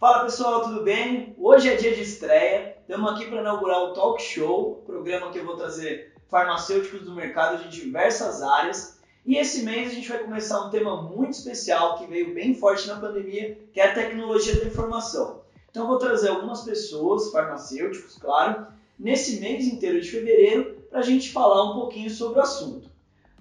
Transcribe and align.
Fala 0.00 0.24
pessoal, 0.24 0.62
tudo 0.62 0.82
bem? 0.82 1.34
Hoje 1.36 1.68
é 1.68 1.76
dia 1.76 1.94
de 1.94 2.00
estreia, 2.00 2.74
estamos 2.80 3.12
aqui 3.12 3.26
para 3.26 3.42
inaugurar 3.42 3.82
o 3.82 3.92
Talk 3.92 4.22
Show, 4.22 4.82
programa 4.86 5.30
que 5.30 5.38
eu 5.38 5.44
vou 5.44 5.58
trazer 5.58 6.14
farmacêuticos 6.30 7.02
do 7.02 7.14
mercado 7.14 7.62
de 7.62 7.68
diversas 7.68 8.40
áreas. 8.40 8.98
E 9.26 9.36
esse 9.36 9.62
mês 9.62 9.90
a 9.90 9.94
gente 9.94 10.08
vai 10.08 10.20
começar 10.20 10.58
um 10.64 10.70
tema 10.70 11.02
muito 11.02 11.32
especial 11.32 11.98
que 11.98 12.06
veio 12.06 12.32
bem 12.32 12.54
forte 12.54 12.88
na 12.88 12.98
pandemia, 12.98 13.58
que 13.74 13.78
é 13.78 13.90
a 13.90 13.94
tecnologia 13.94 14.58
da 14.58 14.64
informação. 14.64 15.42
Então 15.70 15.82
eu 15.82 15.88
vou 15.88 15.98
trazer 15.98 16.30
algumas 16.30 16.62
pessoas, 16.62 17.30
farmacêuticos, 17.30 18.16
claro, 18.16 18.68
nesse 18.98 19.38
mês 19.38 19.66
inteiro 19.66 20.00
de 20.00 20.10
fevereiro 20.10 20.82
para 20.88 21.00
a 21.00 21.02
gente 21.04 21.30
falar 21.30 21.72
um 21.72 21.74
pouquinho 21.74 22.08
sobre 22.08 22.38
o 22.38 22.42
assunto. 22.42 22.88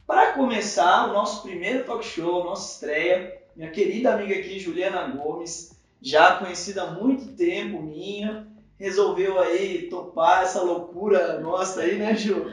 Para 0.06 0.34
começar 0.34 1.10
o 1.10 1.14
nosso 1.14 1.42
primeiro 1.42 1.86
talk 1.86 2.04
show, 2.04 2.44
nossa 2.44 2.74
estreia, 2.74 3.42
minha 3.56 3.72
querida 3.72 4.14
amiga 4.14 4.36
aqui, 4.36 4.60
Juliana 4.60 5.08
Gomes, 5.08 5.79
já 6.02 6.38
conhecida 6.38 6.84
há 6.84 6.92
muito 6.92 7.34
tempo 7.36 7.82
minha, 7.82 8.48
resolveu 8.78 9.40
aí 9.40 9.90
topar 9.90 10.44
essa 10.44 10.62
loucura 10.62 11.40
nossa 11.40 11.82
aí, 11.82 11.98
né, 11.98 12.16
Ju? 12.16 12.46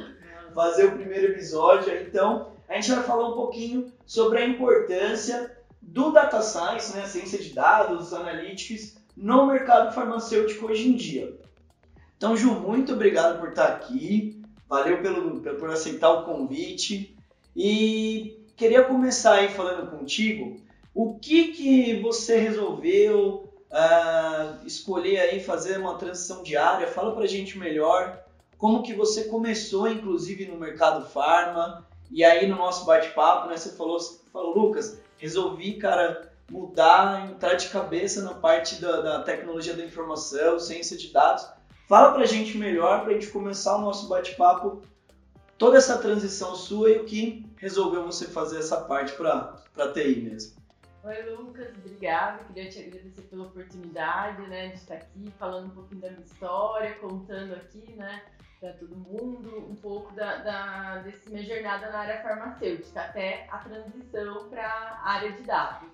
Fazer 0.54 0.86
o 0.86 0.92
primeiro 0.92 1.32
episódio. 1.32 1.94
Então, 2.02 2.52
a 2.68 2.74
gente 2.74 2.90
vai 2.90 3.04
falar 3.04 3.28
um 3.28 3.34
pouquinho 3.34 3.92
sobre 4.04 4.38
a 4.38 4.46
importância 4.46 5.56
do 5.80 6.10
data 6.10 6.42
science, 6.42 6.96
né, 6.96 7.06
ciência 7.06 7.38
de 7.38 7.54
dados, 7.54 8.12
analytics, 8.12 8.96
no 9.16 9.46
mercado 9.46 9.94
farmacêutico 9.94 10.66
hoje 10.66 10.88
em 10.88 10.96
dia. 10.96 11.38
Então, 12.16 12.36
Ju, 12.36 12.52
muito 12.52 12.94
obrigado 12.94 13.38
por 13.38 13.50
estar 13.50 13.66
aqui. 13.66 14.42
Valeu 14.68 15.00
pelo, 15.00 15.40
por 15.40 15.70
aceitar 15.70 16.10
o 16.10 16.24
convite. 16.24 17.16
E 17.54 18.44
queria 18.56 18.84
começar 18.84 19.34
aí 19.34 19.48
falando 19.48 19.90
contigo 19.90 20.56
o 20.96 21.18
que, 21.18 21.48
que 21.48 22.00
você 22.00 22.38
resolveu 22.38 23.52
uh, 23.70 24.66
escolher 24.66 25.18
aí 25.18 25.40
fazer 25.40 25.78
uma 25.78 25.98
transição 25.98 26.42
diária? 26.42 26.86
Fala 26.86 27.14
pra 27.14 27.26
gente 27.26 27.58
melhor 27.58 28.24
como 28.56 28.82
que 28.82 28.94
você 28.94 29.24
começou, 29.24 29.86
inclusive, 29.88 30.46
no 30.46 30.58
mercado 30.58 31.06
farma. 31.06 31.86
E 32.10 32.24
aí 32.24 32.46
no 32.46 32.56
nosso 32.56 32.86
bate-papo, 32.86 33.46
né, 33.46 33.58
você 33.58 33.72
falou, 33.72 33.98
falou, 34.32 34.56
Lucas, 34.56 34.98
resolvi, 35.18 35.74
cara, 35.74 36.32
mudar, 36.50 37.30
entrar 37.30 37.52
de 37.54 37.68
cabeça 37.68 38.22
na 38.22 38.32
parte 38.32 38.80
da, 38.80 39.02
da 39.02 39.22
tecnologia 39.22 39.74
da 39.74 39.84
informação, 39.84 40.58
ciência 40.58 40.96
de 40.96 41.12
dados. 41.12 41.46
Fala 41.86 42.12
pra 42.14 42.24
gente 42.24 42.56
melhor, 42.56 43.04
pra 43.04 43.12
gente 43.12 43.26
começar 43.26 43.76
o 43.76 43.82
nosso 43.82 44.08
bate-papo, 44.08 44.80
toda 45.58 45.76
essa 45.76 45.98
transição 45.98 46.54
sua 46.54 46.88
e 46.88 46.96
o 47.00 47.04
que 47.04 47.44
resolveu 47.58 48.02
você 48.02 48.26
fazer 48.28 48.60
essa 48.60 48.80
parte 48.80 49.12
para 49.12 49.92
TI 49.92 50.22
mesmo. 50.22 50.65
Oi, 51.06 51.22
Lucas, 51.22 51.68
obrigada. 51.76 52.42
Queria 52.46 52.68
te 52.68 52.80
agradecer 52.80 53.22
pela 53.22 53.44
oportunidade, 53.44 54.42
né, 54.48 54.70
de 54.70 54.74
estar 54.74 54.96
aqui 54.96 55.32
falando 55.38 55.66
um 55.66 55.70
pouquinho 55.70 56.00
da 56.00 56.10
minha 56.10 56.24
história, 56.24 56.96
contando 56.96 57.54
aqui, 57.54 57.92
né, 57.92 58.24
para 58.58 58.72
todo 58.72 58.96
mundo 58.96 59.70
um 59.70 59.76
pouco 59.76 60.12
da, 60.16 60.38
da 60.38 60.98
desse 61.02 61.30
minha 61.30 61.44
jornada 61.44 61.92
na 61.92 61.98
área 62.00 62.22
farmacêutica 62.22 63.02
até 63.02 63.46
a 63.52 63.58
transição 63.58 64.48
para 64.48 64.66
a 64.66 65.10
área 65.12 65.30
de 65.30 65.42
dados. 65.44 65.88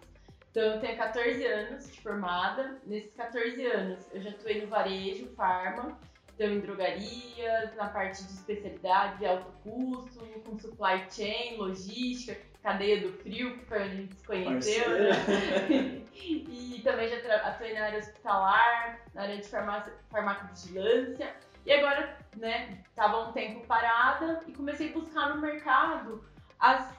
Então, 0.50 0.62
eu 0.62 0.80
tenho 0.80 0.96
14 0.96 1.46
anos 1.46 1.92
de 1.92 2.00
formada. 2.00 2.80
Nesses 2.86 3.12
14 3.14 3.66
anos, 3.66 4.08
eu 4.14 4.22
já 4.22 4.30
atuei 4.30 4.62
no 4.62 4.68
varejo, 4.68 5.28
farma, 5.34 6.00
então 6.34 6.46
em 6.46 6.60
drogarias, 6.60 7.76
na 7.76 7.90
parte 7.90 8.24
de 8.24 8.32
especialidades 8.32 9.20
e 9.20 9.26
alto 9.26 9.52
custo, 9.62 10.20
com 10.42 10.58
supply 10.58 11.06
chain, 11.10 11.58
logística, 11.58 12.51
cadeia 12.62 13.00
do 13.00 13.12
frio, 13.12 13.58
que 13.58 13.64
foi 13.64 13.82
onde 13.82 13.90
a 13.90 13.96
gente 13.96 14.14
se 14.14 14.26
conheceu, 14.26 14.88
né? 14.90 15.10
e 16.14 16.80
também 16.84 17.08
já 17.08 17.36
atuei 17.36 17.74
na 17.74 17.86
área 17.86 17.98
hospitalar, 17.98 19.00
na 19.14 19.22
área 19.22 19.36
de 19.36 19.48
farmácia, 19.48 19.92
farmacovigilância. 20.10 21.34
E 21.64 21.72
agora, 21.72 22.16
né, 22.36 22.82
estava 22.88 23.28
um 23.28 23.32
tempo 23.32 23.66
parada 23.66 24.40
e 24.46 24.52
comecei 24.52 24.90
a 24.90 24.92
buscar 24.92 25.34
no 25.34 25.40
mercado 25.40 26.24
as, 26.58 26.92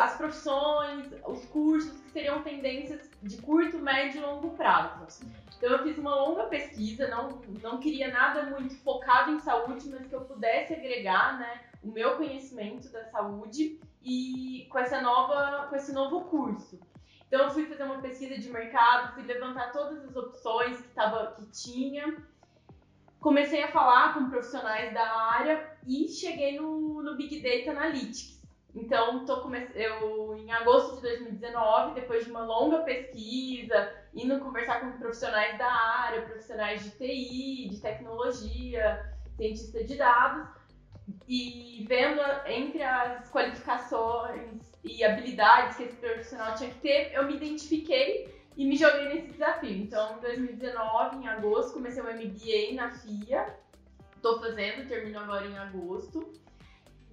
as 0.00 0.16
profissões, 0.16 1.06
os 1.26 1.44
cursos 1.46 2.00
que 2.00 2.10
seriam 2.10 2.42
tendências 2.42 3.10
de 3.22 3.40
curto, 3.40 3.78
médio 3.78 4.18
e 4.18 4.24
longo 4.24 4.50
prazo. 4.50 5.26
Então 5.56 5.70
eu 5.70 5.82
fiz 5.82 5.96
uma 5.96 6.14
longa 6.14 6.44
pesquisa, 6.44 7.08
não, 7.08 7.40
não 7.62 7.78
queria 7.78 8.08
nada 8.12 8.44
muito 8.44 8.76
focado 8.82 9.30
em 9.30 9.40
saúde, 9.40 9.88
mas 9.88 10.06
que 10.06 10.14
eu 10.14 10.22
pudesse 10.22 10.74
agregar 10.74 11.38
né, 11.38 11.60
o 11.82 11.90
meu 11.90 12.16
conhecimento 12.16 12.90
da 12.90 13.04
saúde 13.04 13.80
e 14.04 14.66
com 14.70 14.78
essa 14.78 15.00
nova, 15.00 15.66
com 15.68 15.76
esse 15.76 15.92
novo 15.92 16.22
curso. 16.22 16.78
Então 17.26 17.46
eu 17.46 17.50
fui 17.50 17.66
fazer 17.66 17.84
uma 17.84 18.00
pesquisa 18.00 18.38
de 18.38 18.48
mercado, 18.50 19.14
fui 19.14 19.24
levantar 19.24 19.72
todas 19.72 20.04
as 20.04 20.14
opções 20.14 20.80
que, 20.80 20.88
tava, 20.88 21.34
que 21.36 21.46
tinha, 21.46 22.16
comecei 23.20 23.62
a 23.62 23.72
falar 23.72 24.14
com 24.14 24.28
profissionais 24.28 24.92
da 24.92 25.04
área 25.32 25.76
e 25.86 26.06
cheguei 26.08 26.60
no, 26.60 27.02
no 27.02 27.16
Big 27.16 27.40
Data 27.40 27.70
Analytics. 27.70 28.34
Então, 28.74 29.24
tô 29.24 29.40
come... 29.40 29.68
eu 29.74 30.36
em 30.36 30.52
agosto 30.52 30.96
de 30.96 31.02
2019, 31.02 31.94
depois 31.94 32.24
de 32.24 32.30
uma 32.30 32.44
longa 32.44 32.82
pesquisa, 32.82 33.92
indo 34.12 34.40
conversar 34.40 34.80
com 34.80 34.98
profissionais 34.98 35.56
da 35.56 35.72
área, 35.72 36.22
profissionais 36.22 36.82
de 36.82 36.90
TI, 36.90 37.68
de 37.70 37.80
tecnologia, 37.80 39.14
cientista 39.36 39.82
de 39.84 39.96
dados, 39.96 40.48
e 41.28 41.84
vendo 41.88 42.20
entre 42.46 42.82
as 42.82 43.30
qualificações 43.30 44.60
e 44.82 45.02
habilidades 45.04 45.76
que 45.76 45.84
esse 45.84 45.96
profissional 45.96 46.54
tinha 46.54 46.70
que 46.70 46.80
ter, 46.80 47.12
eu 47.12 47.24
me 47.26 47.36
identifiquei 47.36 48.32
e 48.56 48.64
me 48.64 48.76
joguei 48.76 49.08
nesse 49.08 49.32
desafio. 49.32 49.76
Então, 49.76 50.16
em 50.18 50.20
2019, 50.20 51.16
em 51.16 51.28
agosto, 51.28 51.72
comecei 51.72 52.02
um 52.02 52.06
MBA 52.06 52.74
na 52.74 52.90
FIA. 52.90 53.54
Estou 54.16 54.40
fazendo, 54.40 54.86
termino 54.88 55.18
agora 55.18 55.46
em 55.46 55.58
agosto. 55.58 56.32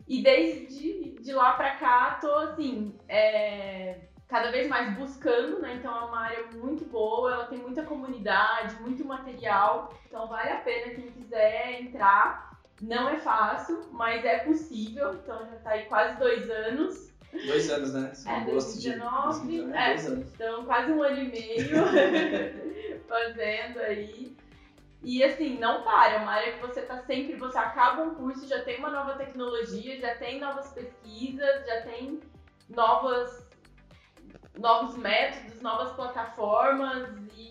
E 0.08 0.22
desde 0.22 1.12
de 1.22 1.34
lá 1.34 1.54
para 1.54 1.76
cá, 1.76 2.18
tô 2.22 2.34
assim, 2.36 2.94
é, 3.08 4.00
cada 4.28 4.52
vez 4.52 4.68
mais 4.68 4.94
buscando, 4.98 5.60
né? 5.60 5.76
Então 5.76 5.96
é 5.96 6.06
uma 6.06 6.22
área 6.22 6.46
muito 6.54 6.86
boa, 6.86 7.34
ela 7.34 7.46
tem 7.46 7.60
muita 7.60 7.84
comunidade, 7.84 8.76
muito 8.82 9.06
material. 9.06 9.94
Então 10.06 10.28
vale 10.28 10.50
a 10.50 10.58
pena 10.58 10.94
quem 10.94 11.12
quiser 11.12 11.82
entrar. 11.82 12.51
Não 12.82 13.08
é 13.10 13.20
fácil, 13.20 13.88
mas 13.92 14.26
é 14.26 14.40
possível. 14.40 15.14
Então 15.14 15.38
já 15.46 15.58
tá 15.58 15.72
aí 15.72 15.86
quase 15.86 16.18
dois 16.18 16.50
anos. 16.50 17.12
Dois 17.32 17.70
anos, 17.70 17.94
né? 17.94 18.12
É, 18.26 18.42
2019. 18.42 19.48
De... 19.48 19.74
É, 19.74 19.96
então 19.96 20.66
quase 20.66 20.92
um 20.92 21.04
ano 21.04 21.22
e 21.22 21.28
meio 21.30 21.70
fazendo 23.08 23.80
aí. 23.80 24.36
E 25.04 25.24
assim, 25.24 25.58
não 25.58 25.84
para, 25.84 26.14
é 26.14 26.18
uma 26.18 26.32
área 26.32 26.54
que 26.54 26.60
você 26.60 26.82
tá 26.82 27.02
sempre, 27.04 27.36
você 27.36 27.58
acaba 27.58 28.04
um 28.04 28.16
curso, 28.16 28.48
já 28.48 28.64
tem 28.64 28.78
uma 28.78 28.92
nova 28.92 29.14
tecnologia, 29.16 30.00
já 30.00 30.16
tem 30.16 30.40
novas 30.40 30.72
pesquisas, 30.74 31.66
já 31.66 31.82
tem 31.82 32.20
novas, 32.70 33.48
novos 34.60 34.96
métodos, 34.98 35.60
novas 35.62 35.92
plataformas 35.94 37.10
e 37.36 37.51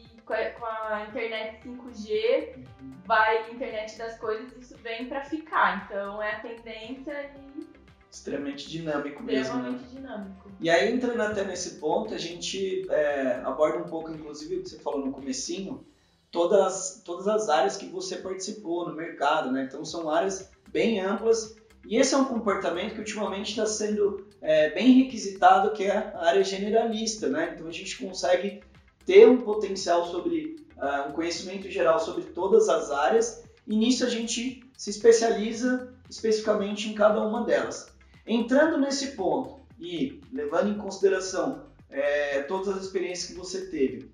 com 0.59 0.65
a, 0.65 1.07
internet 1.09 1.61
5G, 1.67 2.65
vai 3.05 3.51
internet 3.51 3.99
das 3.99 4.19
coisas, 4.19 4.53
isso 4.57 4.77
vem 4.79 5.09
para 5.09 5.25
ficar. 5.25 5.85
Então 5.85 6.23
é 6.23 6.37
a 6.37 6.41
tendência 6.41 7.31
e 7.57 7.69
extremamente 8.11 8.69
dinâmico 8.69 9.23
mesmo, 9.23 9.63
né? 9.63 9.79
dinâmico. 9.89 10.51
E 10.61 10.69
aí 10.69 10.93
entrando 10.93 11.21
até 11.21 11.45
nesse 11.45 11.77
ponto, 11.77 12.13
a 12.13 12.19
gente 12.19 12.87
é, 12.91 13.41
aborda 13.45 13.79
um 13.79 13.89
pouco, 13.89 14.11
inclusive, 14.11 14.57
o 14.57 14.63
que 14.63 14.69
você 14.69 14.79
falou 14.81 15.07
no 15.07 15.13
comecinho, 15.13 15.87
todas, 16.31 17.03
todas 17.05 17.29
as 17.29 17.49
áreas 17.49 17.77
que 17.77 17.87
você 17.87 18.17
participou 18.17 18.89
no 18.89 18.95
mercado, 18.95 19.53
né? 19.53 19.65
Então 19.65 19.85
são 19.85 20.11
áreas 20.11 20.51
bem 20.69 21.01
amplas 21.01 21.57
e 21.87 21.97
esse 21.97 22.15
é 22.15 22.19
um 22.19 22.25
comportamento 22.25 22.95
que 22.95 23.01
ultimamente 23.01 23.51
está 23.51 23.67
sendo 23.67 24.27
é, 24.41 24.71
bem 24.71 24.93
requisitado, 25.05 25.73
que 25.73 25.85
é 25.85 25.97
a 25.97 26.27
área 26.27 26.45
generalista, 26.45 27.29
né? 27.29 27.53
Então 27.55 27.69
a 27.69 27.73
gente 27.73 27.97
consegue 27.97 28.61
ter 29.05 29.29
um 29.29 29.39
potencial 29.39 30.07
sobre 30.07 30.57
uh, 30.77 31.09
um 31.09 31.13
conhecimento 31.13 31.71
geral 31.71 31.99
sobre 31.99 32.25
todas 32.25 32.69
as 32.69 32.91
áreas 32.91 33.43
e 33.67 33.77
nisso 33.77 34.05
a 34.05 34.09
gente 34.09 34.63
se 34.77 34.91
especializa 34.91 35.95
especificamente 36.09 36.89
em 36.89 36.95
cada 36.95 37.21
uma 37.21 37.45
delas. 37.45 37.93
Entrando 38.27 38.79
nesse 38.79 39.13
ponto 39.13 39.61
e 39.79 40.21
levando 40.33 40.71
em 40.71 40.79
consideração 40.79 41.67
é, 41.89 42.43
todas 42.43 42.69
as 42.69 42.85
experiências 42.85 43.31
que 43.31 43.37
você 43.37 43.67
teve, 43.67 44.11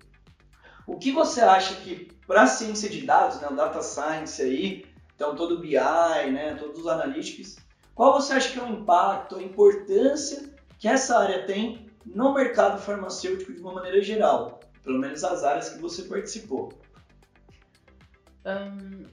o 0.85 0.97
que 0.97 1.11
você 1.11 1.41
acha 1.41 1.75
que 1.81 2.07
para 2.25 2.43
a 2.43 2.47
ciência 2.47 2.89
de 2.89 3.01
dados, 3.01 3.39
né, 3.41 3.47
data 3.55 3.81
science 3.81 4.41
aí, 4.41 4.85
então 5.15 5.35
todo 5.35 5.55
o 5.55 5.59
BI, 5.59 5.73
né, 5.75 6.55
todos 6.59 6.79
os 6.79 6.87
analytics, 6.87 7.57
qual 7.93 8.13
você 8.13 8.33
acha 8.33 8.51
que 8.51 8.59
é 8.59 8.63
o 8.63 8.69
impacto, 8.69 9.37
a 9.37 9.41
importância 9.43 10.53
que 10.77 10.87
essa 10.87 11.17
área 11.17 11.45
tem 11.45 11.89
no 12.05 12.33
mercado 12.33 12.79
farmacêutico 12.79 13.51
de 13.51 13.59
uma 13.59 13.73
maneira 13.73 14.01
geral, 14.01 14.59
pelo 14.87 14.99
menos 14.99 15.21
as 15.21 15.43
áreas 15.43 15.69
que 15.69 15.79
você 15.79 16.03
participou? 16.03 16.71
Um, 18.45 19.05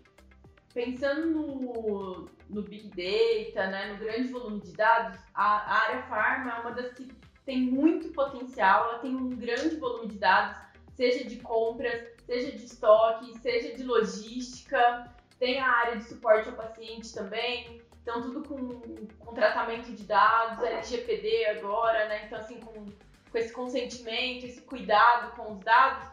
pensando 0.73 1.27
no, 1.27 2.31
no 2.49 2.63
Big 2.63 2.89
Data, 2.91 3.67
né, 3.67 3.93
no 3.93 3.99
grande 3.99 4.29
volume 4.29 4.61
de 4.61 4.73
dados, 4.73 5.19
a, 5.35 5.45
a 5.45 5.83
área 5.89 6.03
farma 6.05 6.53
é 6.53 6.61
uma 6.61 6.71
das 6.71 6.93
que 6.93 7.11
tem 7.45 7.61
muito 7.61 8.13
potencial, 8.13 8.89
ela 8.89 8.99
tem 9.01 9.17
um 9.17 9.31
grande 9.31 9.75
volume 9.75 10.07
de 10.07 10.19
dados, 10.19 10.57
seja 10.95 11.25
de 11.25 11.41
compras, 11.41 12.09
seja 12.25 12.53
de 12.53 12.65
estoque, 12.65 13.37
seja 13.41 13.77
de 13.77 13.83
logística, 13.83 15.13
tem 15.41 15.59
a 15.59 15.69
área 15.69 15.97
de 15.97 16.05
suporte 16.05 16.49
ao 16.49 16.55
paciente 16.55 17.13
também, 17.13 17.83
então 18.01 18.23
tudo 18.23 18.49
com, 18.49 18.81
com 19.19 19.35
tratamento 19.35 19.91
de 19.91 20.05
dados, 20.05 20.63
LGPD 20.63 21.47
agora, 21.47 22.09
né? 22.09 22.27
Então 22.27 22.39
assim, 22.39 22.61
com, 22.61 22.87
com 23.35 23.39
esse 23.39 23.53
consentimento, 23.53 24.47
esse 24.47 24.61
cuidado 24.61 25.35
com 25.35 25.55
os 25.55 25.59
dados, 25.59 26.07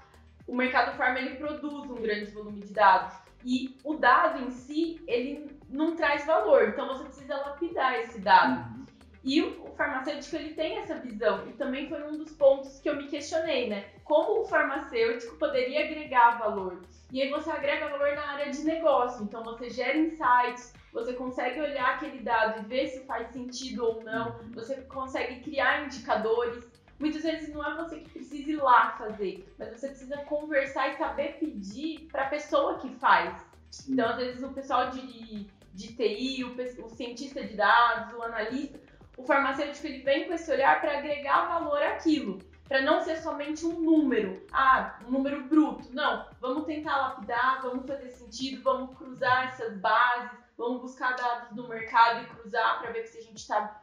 o 0.47 0.55
mercado 0.55 0.97
farma 0.97 1.19
ele 1.19 1.35
produz 1.35 1.87
um 1.87 2.01
grande 2.01 2.31
volume 2.31 2.61
de 2.61 2.73
dados. 2.73 3.15
E 3.45 3.77
o 3.83 3.93
dado 3.93 4.43
em 4.43 4.49
si, 4.49 4.99
ele 5.07 5.55
não 5.69 5.95
traz 5.95 6.25
valor, 6.25 6.69
então 6.69 6.87
você 6.87 7.03
precisa 7.03 7.37
lapidar 7.37 7.99
esse 7.99 8.19
dado. 8.19 8.79
Uhum. 8.79 8.85
E 9.23 9.39
o, 9.39 9.65
o 9.65 9.71
farmacêutico 9.75 10.35
ele 10.35 10.55
tem 10.55 10.79
essa 10.79 10.95
visão, 10.95 11.47
e 11.47 11.53
também 11.53 11.87
foi 11.87 12.03
um 12.03 12.17
dos 12.17 12.31
pontos 12.31 12.79
que 12.79 12.89
eu 12.89 12.95
me 12.95 13.07
questionei, 13.07 13.69
né? 13.69 13.85
Como 14.03 14.41
o 14.41 14.45
farmacêutico 14.45 15.37
poderia 15.37 15.85
agregar 15.85 16.39
valor? 16.39 16.81
E 17.11 17.21
aí 17.21 17.29
você 17.29 17.51
agrega 17.51 17.87
valor 17.87 18.15
na 18.15 18.31
área 18.31 18.51
de 18.51 18.63
negócio, 18.63 19.23
então 19.23 19.43
você 19.43 19.69
gera 19.69 19.95
insights, 19.95 20.73
você 20.91 21.13
consegue 21.13 21.61
olhar 21.61 21.95
aquele 21.95 22.19
dado 22.19 22.61
e 22.61 22.65
ver 22.65 22.87
se 22.87 23.05
faz 23.05 23.27
sentido 23.27 23.85
ou 23.85 24.03
não, 24.03 24.39
uhum. 24.39 24.51
você 24.53 24.81
consegue 24.81 25.39
criar 25.41 25.85
indicadores. 25.85 26.71
Muitas 27.01 27.23
vezes 27.23 27.53
não 27.53 27.65
é 27.65 27.75
você 27.75 27.99
que 27.99 28.09
precisa 28.09 28.51
ir 28.51 28.57
lá 28.57 28.91
fazer, 28.91 29.51
mas 29.57 29.69
você 29.71 29.87
precisa 29.87 30.17
conversar 30.17 30.89
e 30.89 30.97
saber 30.97 31.37
pedir 31.39 32.07
para 32.11 32.23
a 32.23 32.29
pessoa 32.29 32.77
que 32.77 32.89
faz. 32.95 33.35
Sim. 33.71 33.93
Então, 33.93 34.07
às 34.07 34.17
vezes, 34.17 34.43
o 34.43 34.53
pessoal 34.53 34.91
de, 34.91 35.47
de 35.73 35.95
TI, 35.95 36.43
o, 36.43 36.85
o 36.85 36.89
cientista 36.89 37.43
de 37.43 37.55
dados, 37.55 38.13
o 38.13 38.21
analista, 38.21 38.79
o 39.17 39.23
farmacêutico 39.23 39.87
ele 39.87 40.03
vem 40.03 40.27
com 40.27 40.33
esse 40.33 40.51
olhar 40.51 40.79
para 40.79 40.99
agregar 40.99 41.47
valor 41.47 41.81
àquilo 41.81 42.39
para 42.71 42.83
não 42.83 43.01
ser 43.01 43.17
somente 43.17 43.65
um 43.65 43.81
número, 43.81 44.47
ah, 44.53 44.97
um 45.05 45.11
número 45.11 45.43
bruto. 45.43 45.93
Não, 45.93 46.25
vamos 46.39 46.63
tentar 46.63 46.95
lapidar, 46.95 47.61
vamos 47.61 47.85
fazer 47.85 48.11
sentido, 48.11 48.63
vamos 48.63 48.97
cruzar 48.97 49.49
essas 49.49 49.75
bases, 49.79 50.31
vamos 50.57 50.81
buscar 50.81 51.17
dados 51.17 51.49
do 51.53 51.67
mercado 51.67 52.23
e 52.23 52.27
cruzar 52.27 52.79
para 52.79 52.91
ver 52.91 53.05
se 53.07 53.17
a 53.17 53.21
gente 53.21 53.39
está 53.39 53.80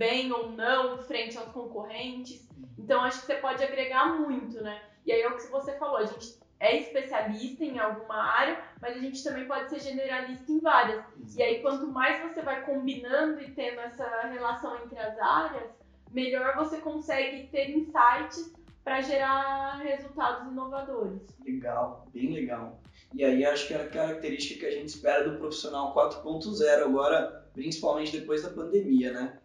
bem 0.00 0.32
ou 0.32 0.50
não 0.52 0.96
frente 0.96 1.36
aos 1.36 1.52
concorrentes. 1.52 2.48
Então 2.78 3.02
acho 3.02 3.20
que 3.20 3.26
você 3.26 3.34
pode 3.34 3.62
agregar 3.62 4.18
muito, 4.18 4.62
né? 4.62 4.80
E 5.04 5.12
aí 5.12 5.20
é 5.20 5.28
o 5.28 5.36
que 5.36 5.46
você 5.48 5.76
falou, 5.76 5.98
a 5.98 6.06
gente 6.06 6.40
é 6.58 6.78
especialista 6.78 7.62
em 7.62 7.78
alguma 7.78 8.16
área, 8.16 8.58
mas 8.80 8.96
a 8.96 8.98
gente 8.98 9.22
também 9.22 9.46
pode 9.46 9.68
ser 9.68 9.80
generalista 9.80 10.50
em 10.50 10.58
várias. 10.58 11.04
E 11.36 11.42
aí 11.42 11.60
quanto 11.60 11.86
mais 11.86 12.22
você 12.22 12.40
vai 12.40 12.64
combinando 12.64 13.42
e 13.42 13.50
tendo 13.50 13.78
essa 13.80 14.08
relação 14.22 14.74
entre 14.82 14.98
as 14.98 15.18
áreas, 15.18 15.70
melhor 16.10 16.56
você 16.56 16.78
consegue 16.78 17.48
ter 17.48 17.68
insights 17.70 18.54
para 18.82 19.02
gerar 19.02 19.82
resultados 19.82 20.50
inovadores. 20.50 21.20
Legal, 21.44 22.06
bem 22.14 22.32
legal. 22.32 22.80
E 23.12 23.22
aí 23.22 23.44
acho 23.44 23.68
que 23.68 23.74
é 23.74 23.82
a 23.82 23.88
característica 23.88 24.60
que 24.60 24.66
a 24.66 24.70
gente 24.70 24.88
espera 24.88 25.28
do 25.28 25.36
profissional 25.36 25.94
4.0 25.94 26.84
agora, 26.84 27.46
principalmente 27.52 28.18
depois 28.18 28.42
da 28.42 28.48
pandemia, 28.48 29.12
né? 29.12 29.39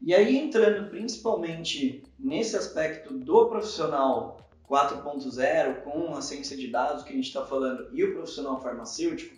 E 0.00 0.14
aí 0.14 0.36
entrando 0.36 0.88
principalmente 0.90 2.02
nesse 2.18 2.56
aspecto 2.56 3.14
do 3.14 3.46
profissional 3.46 4.40
4.0 4.68 5.82
com 5.82 6.14
a 6.14 6.20
ciência 6.20 6.56
de 6.56 6.68
dados 6.68 7.02
que 7.02 7.12
a 7.12 7.16
gente 7.16 7.26
está 7.26 7.44
falando 7.44 7.88
e 7.92 8.04
o 8.04 8.12
profissional 8.12 8.60
farmacêutico, 8.60 9.34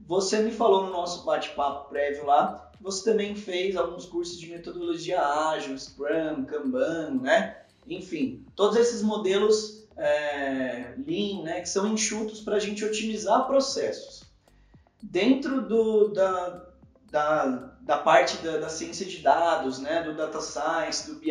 você 0.00 0.40
me 0.40 0.52
falou 0.52 0.84
no 0.84 0.92
nosso 0.92 1.24
bate-papo 1.24 1.88
prévio 1.88 2.26
lá 2.26 2.66
você 2.80 3.10
também 3.10 3.34
fez 3.34 3.76
alguns 3.76 4.06
cursos 4.06 4.38
de 4.38 4.48
metodologia 4.48 5.20
ágil, 5.20 5.78
Scrum, 5.78 6.44
Kanban, 6.44 7.20
né? 7.22 7.62
Enfim, 7.88 8.44
todos 8.54 8.76
esses 8.76 9.02
modelos 9.02 9.86
é, 9.96 10.94
Lean, 10.98 11.42
né, 11.42 11.60
que 11.60 11.68
são 11.68 11.86
enxutos 11.86 12.40
para 12.40 12.56
a 12.56 12.60
gente 12.60 12.84
otimizar 12.84 13.46
processos. 13.46 14.24
Dentro 15.02 15.62
do, 15.62 16.08
da, 16.08 16.68
da, 17.10 17.75
da 17.86 17.98
parte 17.98 18.38
da, 18.38 18.58
da, 18.58 18.68
ciência 18.68 19.06
de 19.06 19.18
dados, 19.18 19.78
né, 19.78 20.02
do 20.02 20.12
data 20.12 20.40
science, 20.40 21.08
do 21.08 21.20
BI, 21.20 21.30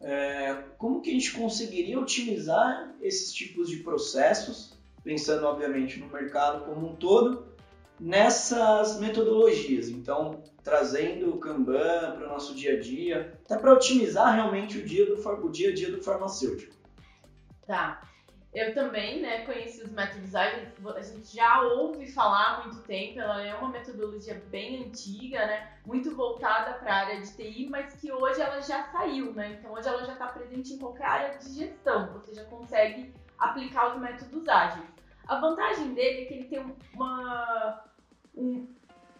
é, 0.00 0.54
como 0.78 1.02
que 1.02 1.10
a 1.10 1.12
gente 1.12 1.32
conseguiria 1.32 1.98
otimizar 1.98 2.94
esses 3.02 3.32
tipos 3.32 3.68
de 3.68 3.78
processos, 3.78 4.78
pensando 5.02 5.44
obviamente 5.44 5.98
no 5.98 6.06
mercado 6.06 6.64
como 6.64 6.86
um 6.86 6.94
todo, 6.94 7.48
nessas 7.98 9.00
metodologias. 9.00 9.88
Então, 9.88 10.44
trazendo 10.62 11.30
o 11.30 11.38
Kanban 11.38 12.12
para 12.16 12.26
o 12.26 12.28
nosso 12.28 12.54
dia 12.54 12.74
a 12.74 12.80
dia, 12.80 13.36
até 13.44 13.58
para 13.58 13.72
otimizar 13.72 14.32
realmente 14.32 14.78
o 14.78 14.84
dia, 14.86 15.06
do, 15.06 15.20
o 15.44 15.50
dia 15.50 15.70
a 15.70 15.74
dia 15.74 15.90
do 15.90 16.00
farmacêutico. 16.00 16.76
Tá. 17.66 18.07
Eu 18.58 18.74
também, 18.74 19.20
né, 19.20 19.44
conheci 19.44 19.84
os 19.84 19.92
métodos 19.92 20.34
ágeis, 20.34 20.68
a 20.84 21.00
gente 21.00 21.36
já 21.36 21.62
ouve 21.62 22.10
falar 22.10 22.54
há 22.54 22.62
muito 22.64 22.82
tempo, 22.82 23.20
ela 23.20 23.40
é 23.40 23.54
uma 23.54 23.68
metodologia 23.68 24.42
bem 24.50 24.82
antiga, 24.82 25.46
né, 25.46 25.74
muito 25.86 26.12
voltada 26.16 26.72
para 26.72 26.92
a 26.92 26.96
área 26.96 27.20
de 27.20 27.36
TI, 27.36 27.68
mas 27.70 27.94
que 27.94 28.10
hoje 28.10 28.40
ela 28.40 28.60
já 28.60 28.82
saiu, 28.90 29.32
né, 29.32 29.56
então 29.56 29.72
hoje 29.72 29.86
ela 29.86 30.04
já 30.04 30.14
está 30.14 30.26
presente 30.26 30.72
em 30.72 30.78
qualquer 30.78 31.06
área 31.06 31.38
de 31.38 31.48
gestão, 31.50 32.12
você 32.14 32.34
já 32.34 32.44
consegue 32.46 33.14
aplicar 33.38 33.94
os 33.94 34.00
métodos 34.00 34.48
ágeis. 34.48 34.88
A 35.28 35.38
vantagem 35.38 35.94
dele 35.94 36.22
é 36.22 36.24
que 36.24 36.34
ele 36.34 36.44
tem 36.48 36.76
uma, 36.94 37.84
um, 38.34 38.66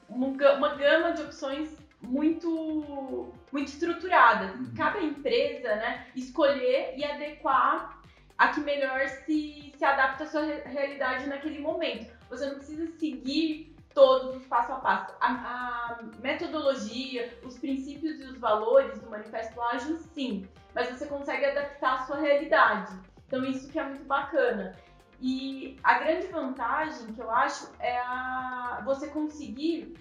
uma 0.08 0.74
gama 0.74 1.12
de 1.12 1.22
opções 1.22 1.78
muito, 2.00 3.32
muito 3.52 3.68
estruturadas. 3.68 4.58
Uhum. 4.58 4.74
Cabe 4.76 4.98
à 4.98 5.02
empresa 5.04 5.76
né, 5.76 6.06
escolher 6.16 6.94
e 6.96 7.04
adequar 7.04 7.97
a 8.38 8.48
que 8.48 8.60
melhor 8.60 9.06
se, 9.08 9.72
se 9.76 9.84
adapta 9.84 10.24
à 10.24 10.26
sua 10.26 10.42
realidade 10.42 11.26
naquele 11.26 11.58
momento. 11.58 12.16
Você 12.30 12.46
não 12.46 12.54
precisa 12.54 12.86
seguir 12.98 13.76
todos 13.92 14.36
os 14.36 14.46
passo 14.46 14.72
a 14.72 14.76
passo. 14.76 15.14
A, 15.20 15.26
a, 15.26 15.98
metodologia, 16.22 17.36
os 17.42 17.58
princípios 17.58 18.20
e 18.20 18.24
os 18.24 18.38
valores 18.38 18.98
do 19.00 19.10
Manifesto 19.10 19.60
Ágil, 19.60 19.98
sim, 20.14 20.48
mas 20.74 20.88
você 20.88 21.06
consegue 21.06 21.46
adaptar 21.46 21.94
à 21.94 22.06
sua 22.06 22.18
realidade. 22.20 22.96
Então, 23.26 23.44
isso 23.44 23.68
que 23.68 23.78
é 23.78 23.84
muito 23.84 24.04
bacana. 24.04 24.74
E 25.20 25.76
a 25.82 25.98
grande 25.98 26.28
vantagem 26.28 27.08
que 27.08 27.20
eu 27.20 27.30
acho 27.30 27.72
é 27.80 27.98
a, 27.98 28.80
você 28.84 29.08
conseguir 29.08 29.94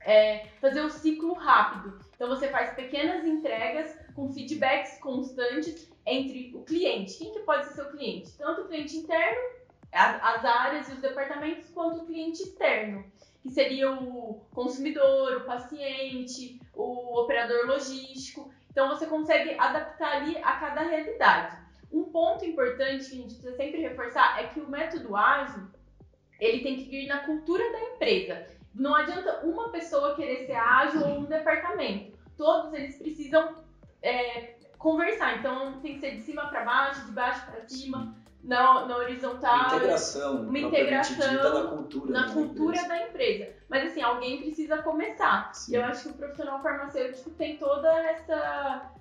é, 0.00 0.46
fazer 0.60 0.82
o 0.82 0.90
ciclo 0.90 1.34
rápido. 1.34 1.98
Então 2.14 2.28
você 2.28 2.48
faz 2.48 2.72
pequenas 2.74 3.24
entregas 3.24 3.98
com 4.14 4.32
feedbacks 4.32 4.98
constantes 4.98 5.91
entre 6.06 6.52
o 6.54 6.62
cliente. 6.62 7.18
Quem 7.18 7.32
que 7.32 7.40
pode 7.40 7.66
ser 7.66 7.74
seu 7.74 7.90
cliente? 7.90 8.32
Tanto 8.38 8.62
o 8.62 8.68
cliente 8.68 8.96
interno, 8.96 9.40
as 9.92 10.44
áreas 10.44 10.88
e 10.88 10.92
os 10.92 11.00
departamentos, 11.00 11.70
quanto 11.70 12.02
o 12.02 12.06
cliente 12.06 12.42
externo, 12.42 13.04
que 13.42 13.50
seria 13.50 13.92
o 13.92 14.40
consumidor, 14.54 15.38
o 15.38 15.44
paciente, 15.44 16.60
o 16.74 17.20
operador 17.20 17.66
logístico. 17.66 18.50
Então 18.70 18.88
você 18.88 19.06
consegue 19.06 19.54
adaptar 19.58 20.22
ali 20.22 20.36
a 20.38 20.52
cada 20.56 20.82
realidade. 20.82 21.58
Um 21.92 22.04
ponto 22.04 22.44
importante 22.44 23.10
que 23.10 23.12
a 23.12 23.16
gente 23.16 23.34
precisa 23.34 23.56
sempre 23.56 23.82
reforçar 23.82 24.42
é 24.42 24.46
que 24.46 24.60
o 24.60 24.70
método 24.70 25.14
ágil 25.14 25.68
ele 26.40 26.62
tem 26.62 26.76
que 26.76 26.88
vir 26.88 27.06
na 27.06 27.18
cultura 27.20 27.70
da 27.70 27.80
empresa. 27.80 28.46
Não 28.74 28.94
adianta 28.94 29.44
uma 29.44 29.70
pessoa 29.70 30.16
querer 30.16 30.46
ser 30.46 30.56
ágil 30.56 31.02
ou 31.02 31.18
um 31.18 31.24
departamento. 31.24 32.18
Todos 32.36 32.72
eles 32.72 32.96
precisam 32.96 33.54
é, 34.00 34.54
conversar. 34.82 35.38
Então 35.38 35.80
tem 35.80 35.94
que 35.94 36.00
ser 36.00 36.16
de 36.16 36.22
cima 36.22 36.48
para 36.48 36.64
baixo, 36.64 37.06
de 37.06 37.12
baixo 37.12 37.46
para 37.46 37.66
cima, 37.68 38.14
na, 38.42 38.86
na 38.86 38.96
horizontal. 38.96 39.54
Uma 39.54 39.76
integração. 39.76 40.42
Uma 40.42 40.58
integração 40.58 41.54
na 41.54 41.70
cultura, 41.70 42.12
na 42.12 42.26
da, 42.26 42.32
cultura 42.32 42.76
empresa. 42.76 42.88
da 42.88 43.08
empresa. 43.08 43.52
Mas 43.68 43.90
assim, 43.90 44.02
alguém 44.02 44.42
precisa 44.42 44.82
começar. 44.82 45.54
Sim. 45.54 45.76
Eu 45.76 45.84
acho 45.84 46.02
que 46.02 46.08
o 46.10 46.14
profissional 46.14 46.60
farmacêutico 46.60 47.30
tem 47.30 47.56
toda 47.56 47.88
essa 47.88 48.92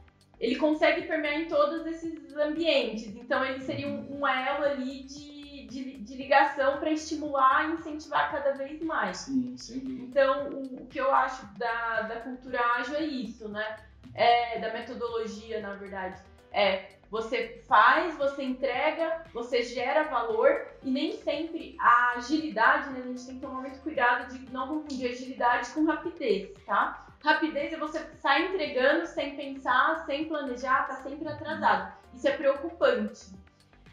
ele 0.42 0.56
consegue 0.56 1.04
permear 1.04 1.40
em 1.40 1.48
todos 1.48 1.86
esses 1.86 2.36
ambientes. 2.36 3.16
Então, 3.16 3.46
ele 3.46 3.60
seria 3.60 3.88
um, 3.88 4.20
um 4.20 4.28
elo 4.28 4.66
ali 4.66 5.04
de, 5.04 5.68
de, 5.68 5.98
de 6.00 6.16
ligação 6.16 6.80
para 6.80 6.92
estimular 6.92 7.70
e 7.70 7.74
incentivar 7.74 8.32
cada 8.32 8.52
vez 8.54 8.82
mais. 8.82 9.18
Sim, 9.18 9.56
sim. 9.56 10.00
Então, 10.02 10.50
o, 10.50 10.82
o, 10.82 10.88
que 10.88 11.00
eu 11.00 11.14
acho 11.14 11.46
da, 11.60 12.02
da 12.02 12.22
cultura 12.22 12.60
ágil 12.78 12.96
é 12.96 13.04
isso, 13.04 13.48
né? 13.50 13.78
É, 14.14 14.60
da 14.60 14.74
metodologia, 14.74 15.62
na 15.62 15.74
verdade. 15.74 16.22
É, 16.52 16.90
você 17.12 17.62
faz, 17.68 18.18
você 18.18 18.42
entrega, 18.42 19.26
você 19.34 19.64
gera 19.64 20.04
valor 20.04 20.66
e 20.82 20.90
nem 20.90 21.12
sempre 21.18 21.76
a 21.80 22.14
agilidade, 22.16 22.90
né? 22.92 23.02
A 23.04 23.08
gente 23.08 23.26
tem 23.26 23.36
que 23.36 23.42
tomar 23.42 23.62
muito 23.62 23.82
cuidado 23.82 24.34
de 24.34 24.52
não 24.52 24.68
confundir 24.68 25.12
agilidade 25.12 25.72
com 25.72 25.86
rapidez, 25.86 26.50
tá? 26.66 27.06
Rapidez 27.22 27.74
é 27.74 27.78
você 27.78 28.00
sair 28.16 28.54
entregando 28.54 29.06
sem 29.06 29.36
pensar, 29.36 30.06
sem 30.06 30.26
planejar, 30.26 30.88
tá 30.88 30.96
sempre 31.04 31.28
atrasado. 31.28 31.94
Isso 32.14 32.28
é 32.28 32.32
preocupante. 32.32 33.36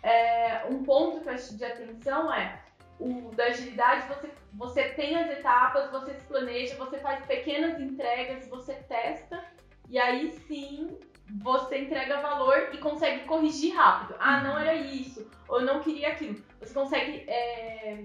É, 0.02 0.64
um 0.70 0.84
ponto 0.84 1.20
que 1.20 1.28
eu 1.28 1.32
acho 1.32 1.56
de 1.56 1.64
atenção 1.64 2.32
é 2.32 2.60
o 3.00 3.32
da 3.34 3.46
agilidade, 3.46 4.08
você, 4.08 4.30
você 4.54 4.88
tem 4.90 5.16
as 5.16 5.30
etapas, 5.30 5.90
você 5.90 6.14
se 6.14 6.26
planeja, 6.26 6.76
você 6.76 6.98
faz 6.98 7.24
pequenas 7.26 7.80
entregas, 7.80 8.48
você 8.48 8.74
testa 8.74 9.44
e 9.88 9.98
aí 9.98 10.30
sim 10.46 10.96
você 11.42 11.78
entrega 11.78 12.20
valor 12.20 12.70
e 12.72 12.78
consegue 12.78 13.24
corrigir 13.24 13.74
rápido. 13.74 14.16
Ah, 14.18 14.42
não 14.42 14.58
era 14.58 14.74
isso, 14.74 15.26
ou 15.48 15.60
eu 15.60 15.66
não 15.66 15.80
queria 15.80 16.08
aquilo. 16.08 16.42
Você 16.60 16.72
consegue 16.72 17.24
é, 17.28 18.04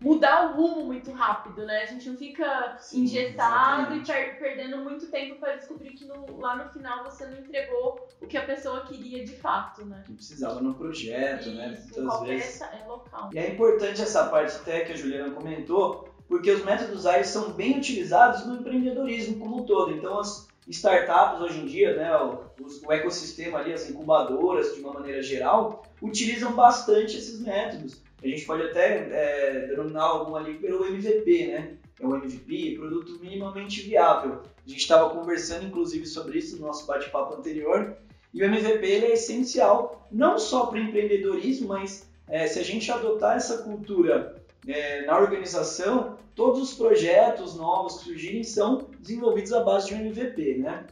mudar 0.00 0.50
o 0.50 0.56
rumo 0.56 0.84
muito 0.86 1.10
rápido, 1.12 1.64
né? 1.64 1.82
A 1.82 1.86
gente 1.86 2.08
não 2.08 2.16
fica 2.16 2.76
Sim, 2.78 3.02
engessado 3.02 3.94
exatamente. 3.94 4.10
e 4.10 4.14
per 4.14 4.38
perdendo 4.38 4.78
muito 4.78 5.06
tempo 5.08 5.36
para 5.36 5.56
descobrir 5.56 5.90
que 5.90 6.04
no, 6.04 6.38
lá 6.38 6.56
no 6.56 6.70
final 6.70 7.04
você 7.04 7.26
não 7.26 7.38
entregou 7.38 8.06
o 8.20 8.26
que 8.26 8.36
a 8.36 8.44
pessoa 8.44 8.82
queria 8.82 9.24
de 9.24 9.36
fato, 9.36 9.84
né? 9.84 10.02
Que 10.06 10.12
precisava 10.12 10.60
no 10.60 10.74
projeto, 10.74 11.50
né? 11.50 11.72
Isso, 11.72 12.00
né? 12.00 12.02
Muitas 12.02 12.20
vezes. 12.22 12.60
É 12.60 12.84
local. 12.86 13.30
E 13.32 13.38
é 13.38 13.50
importante 13.50 14.02
essa 14.02 14.26
parte 14.28 14.56
até 14.56 14.80
que 14.80 14.92
a 14.92 14.96
Juliana 14.96 15.34
comentou, 15.34 16.08
porque 16.28 16.50
os 16.50 16.64
métodos 16.64 17.06
ágeis 17.06 17.28
são 17.28 17.52
bem 17.52 17.78
utilizados 17.78 18.46
no 18.46 18.56
empreendedorismo 18.56 19.38
como 19.38 19.62
um 19.62 19.64
todo. 19.64 19.92
Então 19.92 20.18
as 20.18 20.48
startups 20.68 21.40
hoje 21.40 21.60
em 21.60 21.66
dia, 21.66 21.96
né, 21.96 22.16
o, 22.16 22.44
o 22.86 22.92
ecossistema 22.92 23.58
ali, 23.58 23.72
as 23.72 23.88
incubadoras 23.88 24.74
de 24.74 24.80
uma 24.80 24.92
maneira 24.92 25.22
geral, 25.22 25.84
utilizam 26.02 26.52
bastante 26.52 27.16
esses 27.16 27.40
métodos. 27.40 28.02
A 28.22 28.26
gente 28.26 28.44
pode 28.44 28.62
até 28.62 29.08
é, 29.10 29.66
denominar 29.68 30.02
algum 30.02 30.34
ali 30.34 30.54
pelo 30.54 30.84
MVP, 30.84 31.46
né? 31.46 31.76
É 32.00 32.06
o 32.06 32.16
MVP, 32.16 32.76
produto 32.78 33.18
minimamente 33.20 33.82
viável. 33.82 34.42
A 34.64 34.68
gente 34.68 34.80
estava 34.80 35.10
conversando, 35.10 35.66
inclusive, 35.66 36.06
sobre 36.06 36.38
isso 36.38 36.56
no 36.56 36.66
nosso 36.66 36.86
bate-papo 36.86 37.34
anterior. 37.34 37.96
E 38.34 38.42
o 38.42 38.44
MVP 38.44 38.86
ele 38.86 39.06
é 39.06 39.12
essencial 39.12 40.06
não 40.10 40.38
só 40.38 40.66
para 40.66 40.78
o 40.78 40.82
empreendedorismo, 40.82 41.68
mas 41.68 42.08
é, 42.28 42.46
se 42.46 42.58
a 42.58 42.62
gente 42.62 42.90
adotar 42.90 43.36
essa 43.36 43.58
cultura 43.58 44.37
é, 44.68 45.06
na 45.06 45.18
organização, 45.18 46.16
todos 46.34 46.60
os 46.60 46.74
projetos 46.74 47.56
novos 47.56 47.98
que 47.98 48.04
surgirem 48.04 48.44
são 48.44 48.86
desenvolvidos 49.00 49.52
à 49.52 49.60
base 49.60 49.88
de 49.88 49.94
um 49.94 50.06
MVP, 50.06 50.58
né? 50.58 50.84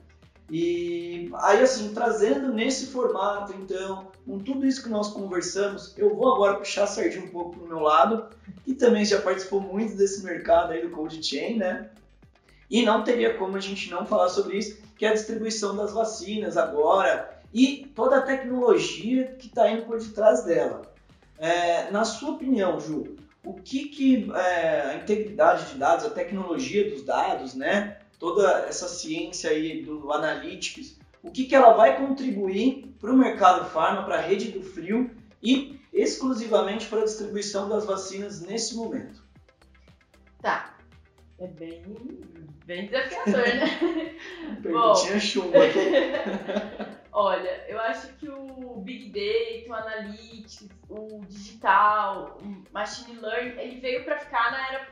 E 0.50 1.28
aí, 1.34 1.60
assim, 1.60 1.92
trazendo 1.92 2.52
nesse 2.52 2.86
formato, 2.86 3.52
então, 3.52 4.08
com 4.24 4.38
tudo 4.38 4.64
isso 4.64 4.82
que 4.82 4.88
nós 4.88 5.08
conversamos, 5.08 5.92
eu 5.98 6.14
vou 6.14 6.32
agora 6.32 6.56
puxar 6.56 6.84
a 6.84 6.86
sardinha 6.86 7.24
um 7.24 7.28
pouco 7.28 7.56
pro 7.56 7.66
meu 7.66 7.80
lado, 7.80 8.28
que 8.64 8.74
também 8.74 9.04
já 9.04 9.20
participou 9.20 9.60
muito 9.60 9.96
desse 9.96 10.24
mercado 10.24 10.72
aí 10.72 10.82
do 10.82 10.90
cold 10.90 11.22
chain, 11.22 11.56
né? 11.56 11.90
E 12.70 12.84
não 12.84 13.04
teria 13.04 13.34
como 13.34 13.56
a 13.56 13.60
gente 13.60 13.90
não 13.90 14.06
falar 14.06 14.28
sobre 14.28 14.58
isso, 14.58 14.78
que 14.96 15.04
é 15.04 15.10
a 15.10 15.14
distribuição 15.14 15.76
das 15.76 15.92
vacinas 15.92 16.56
agora 16.56 17.40
e 17.52 17.90
toda 17.94 18.18
a 18.18 18.22
tecnologia 18.22 19.34
que 19.38 19.48
está 19.48 19.70
indo 19.70 19.82
por 19.82 19.98
detrás 19.98 20.44
dela. 20.44 20.82
É, 21.38 21.90
na 21.90 22.04
sua 22.04 22.32
opinião, 22.32 22.80
Ju, 22.80 23.16
o 23.46 23.54
que, 23.54 23.88
que 23.88 24.30
é, 24.34 24.90
a 24.90 24.94
integridade 24.96 25.72
de 25.72 25.78
dados, 25.78 26.04
a 26.04 26.10
tecnologia 26.10 26.90
dos 26.90 27.04
dados, 27.04 27.54
né, 27.54 27.98
toda 28.18 28.66
essa 28.68 28.88
ciência 28.88 29.50
aí 29.50 29.82
do 29.82 30.12
analytics, 30.12 30.98
o 31.22 31.30
que, 31.30 31.44
que 31.44 31.54
ela 31.54 31.72
vai 31.72 31.96
contribuir 31.96 32.92
para 33.00 33.12
o 33.12 33.16
mercado 33.16 33.70
farma, 33.70 34.02
para 34.02 34.16
a 34.16 34.20
rede 34.20 34.50
do 34.50 34.62
frio 34.62 35.10
e 35.40 35.80
exclusivamente 35.92 36.86
para 36.86 37.02
a 37.02 37.04
distribuição 37.04 37.68
das 37.68 37.86
vacinas 37.86 38.40
nesse 38.40 38.74
momento? 38.74 39.24
Tá. 40.42 40.76
É 41.38 41.46
bem, 41.46 41.82
bem 42.64 42.86
desafiador, 42.86 43.46
né? 43.46 44.16
Perguntinha 44.62 45.20
chumbo 45.20 45.56
aqui. 45.56 46.96
Olha, 47.18 47.64
eu 47.66 47.80
acho 47.80 48.08
que 48.18 48.28
o 48.28 48.78
Big 48.84 49.08
Data, 49.08 49.70
o 49.70 49.74
Analytics, 49.74 50.68
o 50.90 51.24
digital, 51.24 52.36
o 52.42 52.62
Machine 52.74 53.18
Learning, 53.18 53.58
ele 53.58 53.80
veio 53.80 54.04
para 54.04 54.18
ficar 54.18 54.50
na 54.50 54.68
era, 54.68 54.88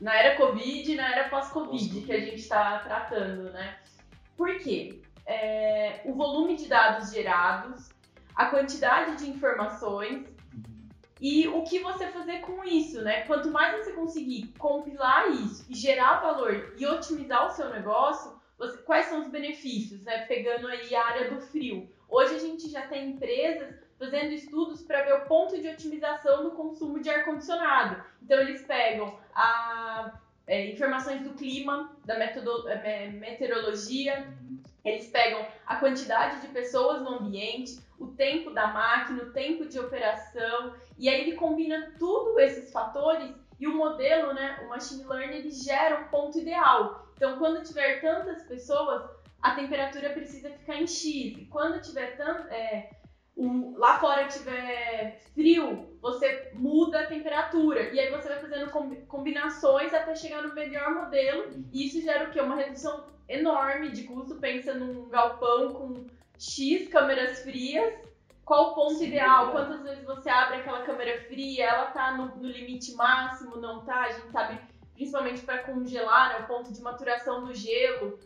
na 0.00 0.14
era 0.14 0.36
Covid 0.36 0.94
na 0.94 1.10
era 1.10 1.28
pós-Covid 1.28 2.02
que 2.02 2.12
a 2.12 2.20
gente 2.20 2.36
está 2.36 2.78
tratando, 2.78 3.50
né? 3.50 3.76
Por 4.36 4.56
quê? 4.60 5.02
É, 5.26 6.00
o 6.04 6.14
volume 6.14 6.54
de 6.54 6.68
dados 6.68 7.12
gerados, 7.12 7.88
a 8.36 8.46
quantidade 8.46 9.16
de 9.16 9.28
informações 9.28 10.28
e 11.20 11.48
o 11.48 11.64
que 11.64 11.80
você 11.80 12.06
fazer 12.06 12.38
com 12.42 12.62
isso, 12.62 13.02
né? 13.02 13.22
Quanto 13.22 13.50
mais 13.50 13.84
você 13.84 13.94
conseguir 13.94 14.54
compilar 14.58 15.28
isso 15.32 15.66
e 15.68 15.74
gerar 15.74 16.20
valor 16.20 16.72
e 16.78 16.86
otimizar 16.86 17.48
o 17.48 17.50
seu 17.50 17.68
negócio, 17.70 18.37
você, 18.58 18.78
quais 18.78 19.06
são 19.06 19.20
os 19.20 19.28
benefícios, 19.28 20.02
né? 20.02 20.24
Pegando 20.26 20.66
aí 20.66 20.94
a 20.94 21.06
área 21.06 21.30
do 21.30 21.40
frio. 21.40 21.88
Hoje 22.08 22.34
a 22.34 22.38
gente 22.38 22.68
já 22.68 22.86
tem 22.86 23.10
empresas 23.10 23.74
fazendo 23.98 24.32
estudos 24.32 24.82
para 24.82 25.02
ver 25.02 25.14
o 25.14 25.26
ponto 25.26 25.60
de 25.60 25.68
otimização 25.68 26.44
do 26.44 26.52
consumo 26.52 27.00
de 27.00 27.10
ar-condicionado. 27.10 28.02
Então 28.22 28.38
eles 28.40 28.62
pegam 28.62 29.18
a, 29.34 30.18
é, 30.46 30.70
informações 30.70 31.22
do 31.22 31.34
clima, 31.34 31.96
da 32.04 32.14
é, 32.14 33.08
meteorologia, 33.10 34.32
eles 34.84 35.08
pegam 35.08 35.46
a 35.66 35.76
quantidade 35.76 36.40
de 36.40 36.48
pessoas 36.48 37.02
no 37.02 37.18
ambiente, 37.18 37.78
o 37.98 38.06
tempo 38.06 38.50
da 38.50 38.68
máquina, 38.68 39.24
o 39.24 39.32
tempo 39.32 39.66
de 39.66 39.78
operação, 39.78 40.74
e 40.96 41.08
aí 41.08 41.22
ele 41.22 41.36
combina 41.36 41.92
tudo 41.98 42.38
esses 42.38 42.72
fatores 42.72 43.34
e 43.58 43.66
o 43.66 43.76
modelo, 43.76 44.32
né, 44.32 44.60
o 44.64 44.68
machine 44.68 45.04
learning, 45.04 45.36
ele 45.36 45.50
gera 45.50 46.00
um 46.00 46.04
ponto 46.04 46.38
ideal. 46.38 47.07
Então, 47.18 47.36
quando 47.36 47.64
tiver 47.64 48.00
tantas 48.00 48.44
pessoas, 48.44 49.10
a 49.42 49.50
temperatura 49.56 50.10
precisa 50.10 50.50
ficar 50.50 50.76
em 50.76 50.86
X. 50.86 51.36
E 51.36 51.46
quando 51.46 51.82
tiver 51.82 52.16
tanto, 52.16 52.46
é, 52.46 52.90
um, 53.36 53.76
lá 53.76 53.98
fora 53.98 54.28
tiver 54.28 55.20
frio, 55.34 55.98
você 56.00 56.52
muda 56.54 57.00
a 57.00 57.06
temperatura. 57.08 57.92
E 57.92 57.98
aí 57.98 58.08
você 58.08 58.28
vai 58.28 58.38
fazendo 58.38 58.70
combinações 59.08 59.92
até 59.92 60.14
chegar 60.14 60.44
no 60.44 60.54
melhor 60.54 60.94
modelo. 60.94 61.50
E 61.72 61.86
isso 61.88 62.00
gera 62.00 62.28
o 62.28 62.30
quê? 62.30 62.40
Uma 62.40 62.54
redução 62.54 63.06
enorme 63.28 63.90
de 63.90 64.04
custo. 64.04 64.36
Pensa 64.36 64.74
num 64.74 65.08
galpão 65.08 65.74
com 65.74 66.06
X 66.38 66.86
câmeras 66.86 67.40
frias. 67.40 67.94
Qual 68.44 68.70
o 68.70 68.74
ponto 68.76 68.94
Sim, 68.94 69.08
ideal? 69.08 69.48
É. 69.48 69.50
Quantas 69.50 69.82
vezes 69.82 70.04
você 70.04 70.30
abre 70.30 70.58
aquela 70.58 70.82
câmera 70.82 71.20
fria? 71.22 71.64
Ela 71.64 71.86
tá 71.86 72.16
no, 72.16 72.36
no 72.36 72.48
limite 72.48 72.94
máximo? 72.94 73.56
Não 73.56 73.84
tá? 73.84 74.02
A 74.02 74.12
gente 74.12 74.30
sabe 74.30 74.77
principalmente 74.98 75.42
para 75.42 75.58
congelar, 75.58 76.30
né, 76.30 76.44
o 76.44 76.48
ponto 76.48 76.72
de 76.72 76.82
maturação 76.82 77.44
do 77.44 77.54
gelo, 77.54 78.18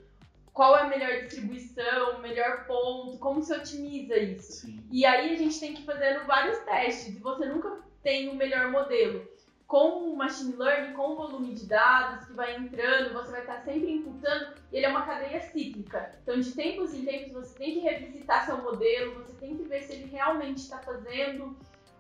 qual 0.54 0.74
é 0.74 0.80
a 0.80 0.88
melhor 0.88 1.20
distribuição, 1.20 2.16
o 2.16 2.22
melhor 2.22 2.64
ponto, 2.66 3.18
como 3.18 3.42
se 3.42 3.54
otimiza 3.54 4.16
isso. 4.16 4.52
Sim. 4.52 4.82
E 4.90 5.04
aí 5.04 5.34
a 5.34 5.36
gente 5.36 5.60
tem 5.60 5.74
que 5.74 5.82
ir 5.82 5.84
fazendo 5.84 6.24
vários 6.26 6.58
testes 6.60 7.14
e 7.14 7.18
você 7.18 7.44
nunca 7.44 7.78
tem 8.02 8.30
o 8.30 8.34
melhor 8.34 8.70
modelo. 8.70 9.30
Com 9.66 10.10
o 10.10 10.16
machine 10.16 10.56
learning, 10.56 10.94
com 10.94 11.10
o 11.10 11.16
volume 11.16 11.54
de 11.54 11.66
dados 11.66 12.26
que 12.26 12.32
vai 12.32 12.56
entrando, 12.56 13.12
você 13.12 13.30
vai 13.30 13.40
estar 13.40 13.60
sempre 13.60 13.92
imputando, 13.92 14.54
ele 14.72 14.86
é 14.86 14.88
uma 14.88 15.04
cadeia 15.04 15.40
cíclica. 15.40 16.14
Então, 16.22 16.40
de 16.40 16.52
tempos 16.52 16.94
em 16.94 17.04
tempos, 17.04 17.32
você 17.32 17.58
tem 17.58 17.74
que 17.74 17.80
revisitar 17.80 18.46
seu 18.46 18.58
modelo, 18.62 19.14
você 19.14 19.32
tem 19.34 19.56
que 19.56 19.64
ver 19.64 19.82
se 19.82 19.92
ele 19.92 20.10
realmente 20.10 20.58
está 20.58 20.78
fazendo 20.78 21.54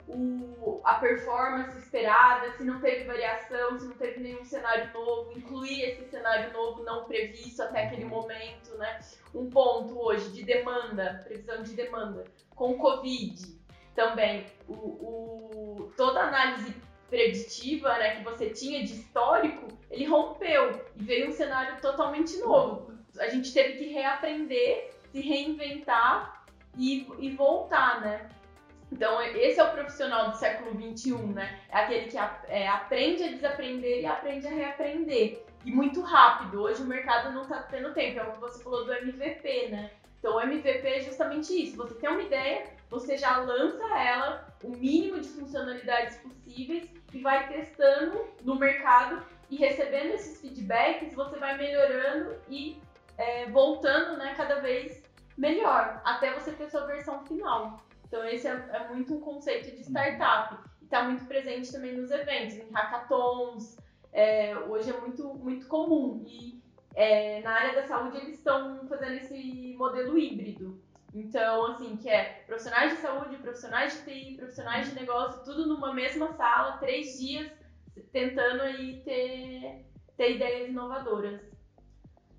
o, 0.08 0.80
a 0.84 0.94
performance 0.94 1.78
esperada, 1.78 2.52
se 2.52 2.64
não 2.64 2.80
teve 2.80 3.04
variação, 3.04 3.78
se 3.78 3.86
não 3.86 3.94
teve 3.94 4.20
nenhum 4.20 4.44
cenário 4.44 4.92
novo, 4.92 5.32
incluir 5.36 5.82
esse 5.82 6.10
cenário 6.10 6.52
novo 6.52 6.82
não 6.82 7.04
previsto 7.04 7.62
até 7.62 7.86
aquele 7.86 8.04
momento, 8.04 8.76
né? 8.78 9.00
Um 9.34 9.48
ponto 9.48 9.98
hoje 9.98 10.30
de 10.32 10.44
demanda, 10.44 11.22
previsão 11.24 11.62
de 11.62 11.74
demanda, 11.74 12.24
com 12.54 12.76
Covid 12.76 13.62
também, 13.94 14.46
o, 14.68 14.72
o, 14.72 15.92
toda 15.96 16.20
a 16.20 16.28
análise 16.28 16.74
preditiva 17.08 17.90
né, 17.98 18.16
que 18.16 18.24
você 18.24 18.48
tinha 18.48 18.82
de 18.82 18.94
histórico, 18.94 19.68
ele 19.90 20.06
rompeu 20.06 20.82
e 20.96 21.04
veio 21.04 21.28
um 21.28 21.32
cenário 21.32 21.78
totalmente 21.80 22.38
novo. 22.38 22.94
A 23.18 23.28
gente 23.28 23.52
teve 23.52 23.76
que 23.76 23.92
reaprender, 23.92 24.94
se 25.10 25.20
reinventar 25.20 26.46
e, 26.78 27.06
e 27.18 27.30
voltar, 27.36 28.00
né? 28.00 28.30
Então, 28.92 29.22
esse 29.22 29.58
é 29.58 29.64
o 29.64 29.72
profissional 29.72 30.30
do 30.30 30.36
século 30.36 30.70
XXI, 30.72 31.14
né? 31.32 31.58
É 31.70 31.78
aquele 31.78 32.08
que 32.08 32.18
é, 32.46 32.68
aprende 32.68 33.24
a 33.24 33.28
desaprender 33.28 34.02
e 34.02 34.06
aprende 34.06 34.46
a 34.46 34.50
reaprender. 34.50 35.42
E 35.64 35.70
muito 35.72 36.02
rápido. 36.02 36.60
Hoje 36.60 36.82
o 36.82 36.86
mercado 36.86 37.32
não 37.32 37.42
está 37.42 37.62
tendo 37.62 37.94
tempo. 37.94 38.20
É 38.20 38.22
o 38.22 38.32
que 38.32 38.40
você 38.40 38.62
falou 38.62 38.84
do 38.84 38.92
MVP, 38.92 39.68
né? 39.70 39.90
Então, 40.18 40.36
o 40.36 40.40
MVP 40.42 40.86
é 40.86 41.00
justamente 41.00 41.54
isso. 41.54 41.74
Você 41.78 41.94
tem 41.94 42.10
uma 42.10 42.22
ideia, 42.22 42.66
você 42.90 43.16
já 43.16 43.38
lança 43.38 43.82
ela, 43.98 44.46
o 44.62 44.68
mínimo 44.68 45.20
de 45.20 45.28
funcionalidades 45.28 46.18
possíveis 46.18 46.86
e 47.14 47.18
vai 47.20 47.48
testando 47.48 48.26
no 48.42 48.56
mercado 48.56 49.24
e 49.48 49.56
recebendo 49.56 50.12
esses 50.12 50.38
feedbacks, 50.38 51.14
você 51.14 51.38
vai 51.38 51.56
melhorando 51.56 52.36
e 52.46 52.78
é, 53.16 53.46
voltando 53.46 54.18
né, 54.18 54.34
cada 54.36 54.60
vez 54.60 55.02
melhor, 55.36 56.00
até 56.04 56.32
você 56.34 56.52
ter 56.52 56.70
sua 56.70 56.86
versão 56.86 57.24
final. 57.24 57.82
Então, 58.12 58.28
esse 58.28 58.46
é, 58.46 58.50
é 58.50 58.88
muito 58.90 59.14
um 59.14 59.20
conceito 59.22 59.74
de 59.74 59.80
startup. 59.80 60.68
E 60.82 60.84
está 60.84 61.02
muito 61.04 61.24
presente 61.24 61.72
também 61.72 61.96
nos 61.96 62.10
eventos, 62.10 62.56
em 62.56 62.70
hackathons. 62.70 63.78
É, 64.12 64.54
hoje 64.68 64.90
é 64.90 65.00
muito, 65.00 65.32
muito 65.36 65.66
comum. 65.66 66.22
E 66.26 66.62
é, 66.94 67.40
na 67.40 67.52
área 67.52 67.80
da 67.80 67.88
saúde, 67.88 68.18
eles 68.18 68.36
estão 68.36 68.86
fazendo 68.86 69.14
esse 69.14 69.74
modelo 69.78 70.18
híbrido. 70.18 70.78
Então, 71.14 71.68
assim, 71.68 71.96
que 71.96 72.10
é 72.10 72.44
profissionais 72.46 72.92
de 72.92 72.98
saúde, 72.98 73.36
profissionais 73.38 73.94
de 73.94 74.04
TI, 74.04 74.36
profissionais 74.36 74.90
de 74.90 74.94
negócio, 74.94 75.42
tudo 75.42 75.66
numa 75.66 75.94
mesma 75.94 76.34
sala, 76.34 76.76
três 76.76 77.18
dias, 77.18 77.50
tentando 78.12 78.60
aí 78.60 79.00
ter, 79.04 79.86
ter 80.18 80.36
ideias 80.36 80.68
inovadoras. 80.68 81.40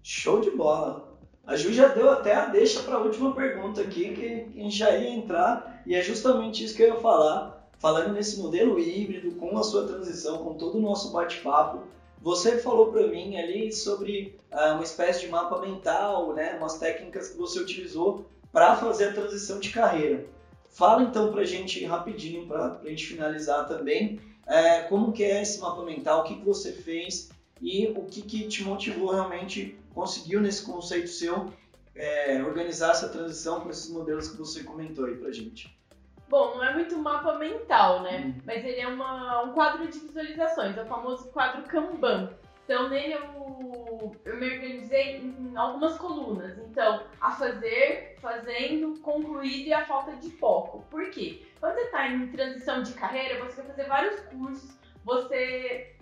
Show 0.04 0.40
de 0.40 0.52
bola! 0.52 1.13
A 1.46 1.58
Ju 1.58 1.74
já 1.74 1.90
deu 1.90 2.10
até 2.10 2.34
a 2.34 2.46
deixa 2.46 2.82
para 2.84 2.96
a 2.96 3.02
última 3.02 3.36
pergunta 3.36 3.82
aqui, 3.82 4.14
que 4.16 4.60
a 4.60 4.64
gente 4.64 4.78
já 4.78 4.98
ia 4.98 5.10
entrar, 5.10 5.84
e 5.86 5.94
é 5.94 6.02
justamente 6.02 6.64
isso 6.64 6.76
que 6.76 6.84
eu 6.84 6.96
ia 6.96 7.02
falar. 7.02 7.68
Falando 7.80 8.14
nesse 8.14 8.40
modelo 8.40 8.80
híbrido, 8.80 9.32
com 9.36 9.58
a 9.58 9.64
sua 9.64 9.86
transição, 9.86 10.38
com 10.38 10.54
todo 10.54 10.78
o 10.78 10.82
nosso 10.82 11.12
bate-papo, 11.12 11.82
você 12.22 12.58
falou 12.60 12.94
para 12.94 13.08
mim 13.08 13.36
ali 13.36 13.74
sobre 13.74 14.40
uh, 14.54 14.76
uma 14.76 14.84
espécie 14.84 15.26
de 15.26 15.28
mapa 15.28 15.60
mental, 15.60 16.34
né, 16.34 16.56
umas 16.58 16.78
técnicas 16.78 17.32
que 17.32 17.38
você 17.38 17.60
utilizou 17.60 18.26
para 18.54 18.78
fazer 18.78 19.10
a 19.10 19.14
transição 19.14 19.60
de 19.60 19.70
carreira. 19.70 20.26
Fala 20.70 21.04
então 21.04 21.30
para 21.34 21.42
a 21.42 21.46
gente 21.46 21.84
rapidinho, 21.84 22.48
para 22.48 22.80
a 22.82 22.88
gente 22.88 23.06
finalizar 23.06 23.68
também, 23.68 24.18
é, 24.48 24.84
como 24.84 25.12
que 25.12 25.26
é 25.26 25.42
esse 25.42 25.60
mapa 25.60 25.84
mental, 25.84 26.22
o 26.22 26.24
que, 26.24 26.36
que 26.36 26.46
você 26.46 26.72
fez 26.72 27.30
e 27.64 27.88
o 27.88 28.04
que, 28.04 28.22
que 28.22 28.48
te 28.50 28.62
motivou 28.62 29.12
realmente, 29.12 29.80
conseguiu 29.96 30.42
nesse 30.42 30.66
conceito 30.66 31.08
seu, 31.08 31.54
é, 31.96 32.44
organizar 32.44 32.92
essa 32.92 33.08
transição 33.08 33.62
para 33.62 33.72
esses 33.72 33.90
modelos 33.90 34.28
que 34.28 34.38
você 34.38 34.64
comentou 34.64 35.06
aí 35.06 35.16
para 35.16 35.32
gente. 35.32 35.74
Bom, 36.28 36.56
não 36.56 36.64
é 36.64 36.74
muito 36.74 36.98
mapa 36.98 37.38
mental, 37.38 38.02
né? 38.02 38.26
Hum. 38.26 38.42
Mas 38.46 38.66
ele 38.66 38.82
é 38.82 38.88
uma, 38.88 39.44
um 39.44 39.54
quadro 39.54 39.88
de 39.88 39.98
visualizações, 39.98 40.78
é 40.78 40.84
o 40.84 40.88
famoso 40.88 41.30
quadro 41.30 41.64
Kanban. 41.64 42.34
Então, 42.66 42.90
nele 42.90 43.14
eu, 43.14 44.16
eu 44.26 44.38
me 44.38 44.54
organizei 44.54 45.18
em 45.18 45.56
algumas 45.56 45.98
colunas. 45.98 46.58
Então, 46.58 47.04
a 47.22 47.32
fazer, 47.32 48.18
fazendo, 48.20 49.00
concluído 49.00 49.68
e 49.68 49.74
a 49.74 49.86
falta 49.86 50.14
de 50.14 50.30
foco. 50.32 50.84
Por 50.90 51.10
quê? 51.12 51.44
Quando 51.62 51.76
você 51.76 51.82
está 51.82 52.08
em 52.10 52.28
transição 52.28 52.84
de 52.84 52.94
carreira, 52.94 53.44
você 53.46 53.62
quer 53.62 53.68
fazer 53.68 53.88
vários 53.88 54.20
cursos, 54.22 54.78
você 55.06 55.93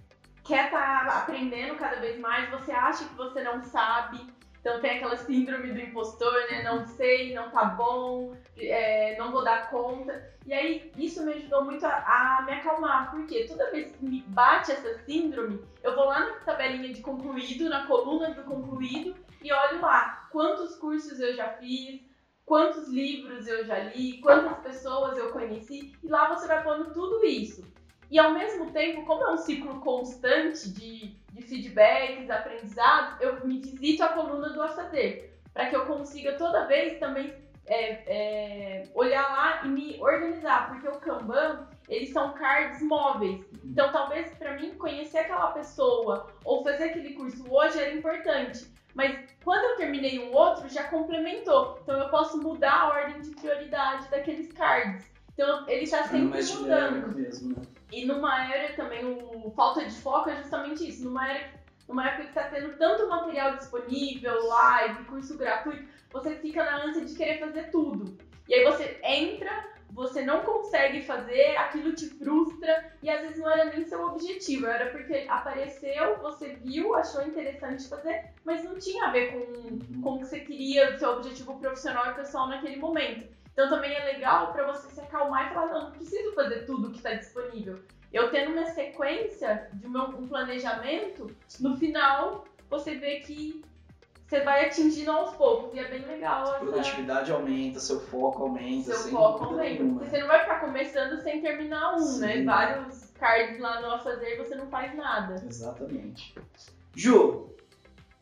quer 0.44 0.66
estar 0.66 1.06
tá 1.06 1.18
aprendendo 1.20 1.76
cada 1.76 1.98
vez 1.98 2.20
mais, 2.20 2.50
você 2.50 2.72
acha 2.72 3.06
que 3.06 3.16
você 3.16 3.44
não 3.44 3.62
sabe, 3.62 4.20
então 4.62 4.80
tem 4.80 4.92
aquela 4.92 5.18
síndrome 5.18 5.72
do 5.74 5.82
impostor, 5.82 6.34
né? 6.52 6.64
Não 6.64 6.86
sei, 6.86 7.34
não 7.34 7.50
tá 7.50 7.66
bom, 7.66 8.36
é, 8.58 9.18
não 9.18 9.32
vou 9.32 9.44
dar 9.44 9.70
conta. 9.72 10.32
E 10.46 10.54
aí 10.54 10.92
isso 10.96 11.26
me 11.26 11.34
ajudou 11.34 11.66
muito 11.66 11.84
a, 11.86 11.90
a, 11.90 12.44
me 12.44 12.54
acalmar, 12.54 13.10
porque 13.10 13.46
toda 13.46 13.72
vez 13.72 13.92
que 13.92 14.06
me 14.06 14.22
bate 14.28 14.72
essa 14.72 15.00
síndrome, 15.00 15.64
eu 15.82 15.96
vou 15.96 16.06
lá 16.06 16.20
na 16.20 16.36
tabelinha 16.42 16.94
de 16.94 17.02
concluído, 17.02 17.70
na 17.70 17.88
coluna 17.88 18.36
do 18.36 18.44
concluído, 18.44 19.16
e 19.42 19.52
olho 19.52 19.82
lá 19.82 20.28
quantos 20.32 20.76
cursos 20.76 21.20
eu 21.20 21.36
já 21.36 21.50
fiz, 21.54 22.02
quantos 22.46 22.88
livros 22.88 23.48
eu 23.48 23.66
já 23.66 23.80
li, 23.80 24.20
quantas 24.22 24.60
pessoas 24.60 25.18
eu 25.18 25.32
conheci, 25.32 25.94
e 26.04 26.08
lá 26.08 26.30
você 26.30 26.48
vai 26.48 26.64
pondo 26.64 26.94
tudo 26.94 27.26
isso. 27.26 27.64
E 28.12 28.20
ao 28.20 28.34
mesmo 28.34 28.70
tempo, 28.72 29.06
como 29.06 29.24
é 29.24 29.32
um 29.32 29.38
ciclo 29.38 29.80
constante 29.80 30.70
de, 30.70 31.16
de 31.32 31.42
feedbacks, 31.42 32.30
aprendizados, 32.30 33.22
eu 33.22 33.48
me 33.48 33.62
visito 33.62 34.04
a 34.04 34.10
coluna 34.10 34.50
do 34.50 34.62
a 34.62 34.68
fazer, 34.68 35.40
para 35.54 35.70
que 35.70 35.76
eu 35.78 35.86
consiga 35.86 36.34
toda 36.34 36.68
vez 36.68 37.00
também 37.00 37.34
é, 37.68 37.92
é, 38.06 38.84
olhar 38.94 39.22
lá 39.22 39.62
e 39.64 39.70
me 39.70 39.98
organizar, 40.02 40.68
porque 40.68 40.90
o 40.90 41.00
Kanban, 41.00 41.70
eles 41.88 42.12
são 42.12 42.34
cards 42.34 42.82
móveis. 42.82 43.46
Então, 43.64 43.90
talvez 43.94 44.34
para 44.34 44.60
mim 44.60 44.76
conhecer 44.76 45.20
aquela 45.20 45.52
pessoa 45.52 46.28
ou 46.44 46.66
fazer 46.66 46.86
aquele 46.90 47.14
curso 47.14 47.46
hoje 47.50 47.80
era 47.80 47.94
importante, 47.94 48.68
mas 48.94 49.18
quando 49.42 49.64
eu 49.64 49.78
terminei 49.78 50.20
um 50.20 50.34
outro, 50.34 50.68
já 50.68 50.84
complementou. 50.84 51.80
Então, 51.82 51.98
eu 51.98 52.10
posso 52.10 52.42
mudar 52.42 52.74
a 52.74 52.88
ordem 52.90 53.22
de 53.22 53.30
prioridade 53.32 54.10
daqueles 54.10 54.52
cards. 54.52 55.10
Então, 55.34 55.66
ele 55.70 55.84
está 55.84 56.04
sempre 56.04 56.44
mudando. 56.44 57.16
Mesmo, 57.16 57.56
né? 57.56 57.62
E 57.92 58.06
numa 58.06 58.52
era 58.54 58.74
também, 58.74 59.06
o 59.06 59.52
falta 59.52 59.84
de 59.84 59.96
foco 59.96 60.30
é 60.30 60.38
justamente 60.38 60.88
isso. 60.88 61.04
Numa, 61.04 61.30
era, 61.30 61.50
numa 61.88 62.08
época 62.08 62.24
que 62.24 62.30
está 62.30 62.44
tendo 62.46 62.78
tanto 62.78 63.10
material 63.10 63.58
disponível, 63.58 64.48
live, 64.48 65.06
curso 65.06 65.38
gratuito, 65.38 65.88
você 66.12 66.36
fica 66.36 66.64
na 66.64 66.86
ânsia 66.86 67.06
de 67.06 67.16
querer 67.16 67.40
fazer 67.40 67.70
tudo. 67.70 68.18
E 68.48 68.54
aí 68.54 68.64
você 68.64 69.00
entra, 69.04 69.72
você 69.92 70.24
não 70.24 70.42
consegue 70.42 71.02
fazer, 71.02 71.58
aquilo 71.58 71.94
te 71.94 72.08
frustra 72.08 72.94
e 73.04 73.10
às 73.10 73.22
vezes 73.22 73.40
não 73.40 73.50
era 73.50 73.66
nem 73.66 73.86
seu 73.86 74.02
objetivo, 74.06 74.68
era 74.68 74.90
porque 74.90 75.26
apareceu, 75.30 76.18
você 76.20 76.56
viu, 76.56 76.96
achou 76.96 77.24
interessante 77.24 77.90
fazer, 77.90 78.32
mas 78.46 78.64
não 78.64 78.78
tinha 78.78 79.06
a 79.06 79.12
ver 79.12 79.32
com, 79.32 80.02
com 80.02 80.16
o 80.16 80.20
que 80.20 80.26
você 80.26 80.40
queria, 80.40 80.96
o 80.96 81.00
seu 81.00 81.12
objetivo 81.12 81.60
profissional 81.60 82.12
e 82.12 82.16
pessoal 82.16 82.48
naquele 82.48 82.78
momento. 82.78 83.28
Então 83.54 83.70
também 83.70 83.94
é 83.94 84.04
legal 84.06 84.54
para 84.54 84.72
você 84.72 84.90
se 84.90 85.00
acalmar 85.00 85.52
e 85.52 85.54
falar, 85.54 85.74
não, 85.74 85.82
não 85.84 85.92
preciso 85.92 86.34
fazer 86.34 86.66
tudo 86.66 86.92
que 86.92 86.98
está 86.98 87.14
disponível. 87.14 87.80
Eu 88.12 88.30
tendo 88.30 88.52
uma 88.52 88.66
sequência 88.66 89.70
de 89.74 89.88
um 89.88 90.28
planejamento, 90.28 91.28
no 91.60 91.78
final 91.78 92.46
você 92.70 92.96
vê 92.96 93.20
que 93.20 93.64
você 94.32 94.40
vai 94.42 94.66
atingindo 94.66 95.12
aos 95.12 95.36
poucos 95.36 95.74
e 95.74 95.80
é 95.80 95.90
bem 95.90 96.06
legal. 96.06 96.44
Essa... 96.44 96.60
produtividade 96.60 97.32
aumenta, 97.34 97.82
seu 97.82 98.00
foco 98.00 98.44
aumenta. 98.44 98.94
Seu 98.94 99.12
foco 99.12 99.44
aumenta. 99.44 99.84
Porque 99.84 100.10
você 100.10 100.20
não 100.20 100.28
vai 100.28 100.40
ficar 100.40 100.62
começando 100.62 101.22
sem 101.22 101.42
terminar 101.42 101.96
um, 101.96 102.18
né? 102.20 102.36
Sim. 102.36 102.38
né? 102.40 102.44
Vários 102.46 103.12
cards 103.20 103.60
lá 103.60 103.82
no 103.82 103.92
a 103.92 104.00
fazer 104.00 104.38
você 104.38 104.56
não 104.56 104.68
faz 104.68 104.96
nada. 104.96 105.36
Exatamente. 105.46 106.34
Ju, 106.96 107.50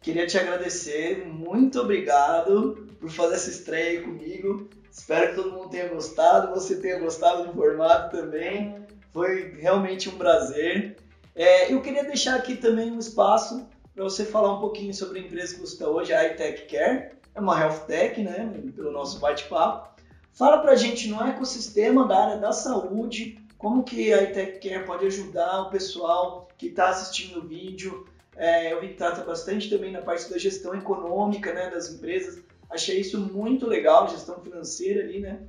queria 0.01 0.25
te 0.25 0.37
agradecer, 0.37 1.25
muito 1.25 1.79
obrigado 1.79 2.87
por 2.99 3.09
fazer 3.09 3.35
essa 3.35 3.49
estreia 3.49 3.99
aí 3.99 4.01
comigo. 4.03 4.69
Espero 4.91 5.29
que 5.29 5.41
todo 5.41 5.51
mundo 5.51 5.69
tenha 5.69 5.87
gostado, 5.87 6.53
você 6.53 6.75
tenha 6.77 6.99
gostado 6.99 7.47
do 7.47 7.53
formato 7.53 8.17
também. 8.17 8.85
Foi 9.11 9.53
realmente 9.53 10.09
um 10.09 10.17
prazer. 10.17 10.97
É, 11.35 11.71
eu 11.71 11.81
queria 11.81 12.03
deixar 12.03 12.35
aqui 12.35 12.55
também 12.55 12.91
um 12.91 12.99
espaço 12.99 13.67
para 13.93 14.03
você 14.03 14.25
falar 14.25 14.53
um 14.53 14.59
pouquinho 14.59 14.93
sobre 14.93 15.19
a 15.19 15.21
empresa 15.21 15.55
que 15.55 15.61
você 15.61 15.73
está 15.73 15.87
hoje, 15.87 16.13
a 16.13 16.27
iTech 16.27 16.65
Care. 16.67 17.11
É 17.35 17.39
uma 17.39 17.59
health 17.59 17.85
tech, 17.85 18.21
né? 18.21 18.51
Pelo 18.75 18.91
nosso 18.91 19.19
bate-papo. 19.19 19.89
Fala 20.33 20.59
para 20.59 20.71
a 20.71 20.75
gente 20.75 21.07
no 21.07 21.21
ecossistema 21.21 22.07
da 22.07 22.17
área 22.17 22.37
da 22.37 22.51
saúde, 22.51 23.37
como 23.57 23.83
que 23.83 24.13
a 24.13 24.23
iTech 24.23 24.59
Care 24.67 24.85
pode 24.85 25.05
ajudar 25.05 25.61
o 25.63 25.69
pessoal 25.69 26.47
que 26.57 26.67
está 26.67 26.89
assistindo 26.89 27.39
o 27.39 27.47
vídeo. 27.47 28.05
É, 28.39 28.73
eu 28.73 28.81
vi 28.81 28.89
que 28.89 28.93
trata 28.95 29.23
bastante 29.23 29.69
também 29.69 29.91
na 29.91 30.01
parte 30.01 30.29
da 30.29 30.37
gestão 30.37 30.73
econômica 30.73 31.53
né, 31.53 31.69
das 31.69 31.91
empresas 31.91 32.41
Achei 32.69 32.99
isso 32.99 33.19
muito 33.19 33.65
legal, 33.65 34.07
gestão 34.07 34.39
financeira 34.41 35.01
ali, 35.01 35.19
né? 35.19 35.41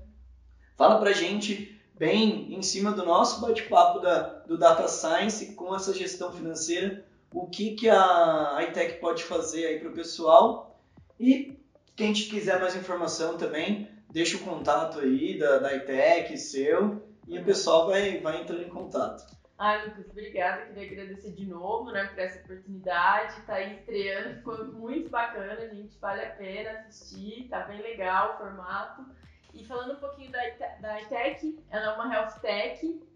Fala 0.77 0.99
pra 0.99 1.13
gente 1.13 1.79
bem 1.95 2.55
em 2.55 2.63
cima 2.63 2.93
do 2.93 3.05
nosso 3.05 3.43
bate-papo 3.43 4.01
do 4.47 4.57
Data 4.57 4.89
Science 4.89 5.55
com 5.55 5.75
essa 5.75 5.93
gestão 5.93 6.33
financeira, 6.33 7.05
o 7.35 7.47
que, 7.47 7.75
que 7.75 7.91
a 7.91 8.59
iTech 8.69 8.99
pode 8.99 9.23
fazer 9.23 9.67
aí 9.67 9.79
para 9.79 9.91
o 9.91 9.95
pessoal. 9.95 10.81
E 11.19 11.59
quem 11.95 12.15
quiser 12.15 12.59
mais 12.59 12.75
informação 12.75 13.37
também, 13.37 13.87
deixa 14.11 14.39
o 14.39 14.41
contato 14.41 15.01
aí 15.01 15.39
da, 15.39 15.59
da 15.59 15.77
iTech, 15.77 16.39
seu, 16.39 17.03
e 17.29 17.39
o 17.39 17.45
pessoal 17.45 17.87
vai, 17.87 18.19
vai 18.21 18.41
entrando 18.41 18.63
em 18.63 18.71
contato. 18.71 19.27
Ai, 19.61 19.87
Lucas, 19.89 20.09
obrigada. 20.09 20.63
Queria 20.63 20.91
agradecer 20.91 21.33
de 21.33 21.45
novo, 21.45 21.93
né, 21.93 22.05
por 22.07 22.19
essa 22.19 22.43
oportunidade. 22.43 23.43
Tá 23.43 23.57
aí 23.57 23.75
estreando, 23.75 24.37
ficou 24.37 24.65
muito 24.69 25.11
bacana, 25.11 25.69
gente. 25.69 25.99
Vale 25.99 26.25
a 26.25 26.31
pena 26.31 26.71
assistir, 26.79 27.47
tá 27.51 27.65
bem 27.65 27.83
legal 27.83 28.33
o 28.33 28.39
formato. 28.39 29.05
E 29.53 29.63
falando 29.67 29.99
um 29.99 30.01
pouquinho 30.01 30.33
da, 30.33 30.41
da 30.81 31.03
iTech, 31.03 31.63
ela 31.69 31.93
é 31.93 31.95
uma 31.95 32.11
health 32.11 32.41
tech 32.41 33.07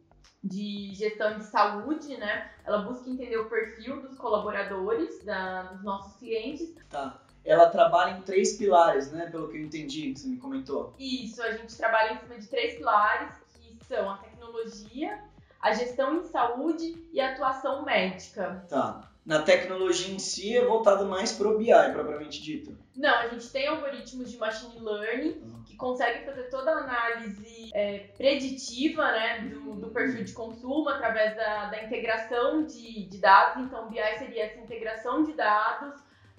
de 0.42 0.92
gestão 0.92 1.38
de 1.38 1.44
saúde, 1.44 2.14
né? 2.18 2.50
Ela 2.66 2.82
busca 2.82 3.08
entender 3.08 3.38
o 3.38 3.48
perfil 3.48 4.02
dos 4.02 4.18
colaboradores, 4.18 5.24
da, 5.24 5.62
dos 5.62 5.82
nossos 5.82 6.14
clientes. 6.18 6.74
Tá. 6.90 7.22
Ela 7.42 7.70
trabalha 7.70 8.18
em 8.18 8.22
três 8.22 8.58
pilares, 8.58 9.10
né? 9.10 9.30
Pelo 9.30 9.48
que 9.48 9.56
eu 9.56 9.62
entendi, 9.62 10.12
que 10.12 10.20
você 10.20 10.28
me 10.28 10.36
comentou. 10.36 10.94
Isso, 10.98 11.42
a 11.42 11.52
gente 11.52 11.74
trabalha 11.74 12.12
em 12.12 12.18
cima 12.18 12.38
de 12.38 12.46
três 12.48 12.74
pilares, 12.74 13.34
que 13.54 13.82
são 13.86 14.10
a 14.10 14.18
tecnologia, 14.18 15.24
a 15.64 15.72
gestão 15.72 16.18
em 16.18 16.24
saúde 16.24 16.94
e 17.10 17.18
a 17.18 17.32
atuação 17.32 17.86
médica. 17.86 18.62
Tá. 18.68 19.10
Na 19.24 19.40
tecnologia 19.40 20.14
em 20.14 20.18
si 20.18 20.54
é 20.54 20.62
voltado 20.62 21.06
mais 21.06 21.32
para 21.32 21.48
o 21.48 21.56
BI, 21.56 21.72
propriamente 21.90 22.42
dito. 22.42 22.76
Não, 22.94 23.14
a 23.20 23.28
gente 23.28 23.48
tem 23.48 23.66
algoritmos 23.66 24.30
de 24.30 24.36
machine 24.36 24.78
learning 24.78 25.40
uhum. 25.42 25.62
que 25.64 25.74
conseguem 25.74 26.22
fazer 26.26 26.50
toda 26.50 26.70
a 26.70 26.78
análise 26.80 27.70
é, 27.72 28.10
preditiva 28.18 29.10
né, 29.10 29.38
do, 29.38 29.76
do, 29.76 29.88
perfil 29.88 30.22
de 30.22 30.34
consumo 30.34 30.90
através 30.90 31.34
da, 31.34 31.70
da 31.70 31.82
integração 31.82 32.66
de, 32.66 33.06
de 33.06 33.16
dados. 33.16 33.64
Então, 33.64 33.88
BI 33.88 34.18
seria 34.18 34.44
essa 34.44 34.60
integração 34.60 35.24
de 35.24 35.32
dados 35.32 35.94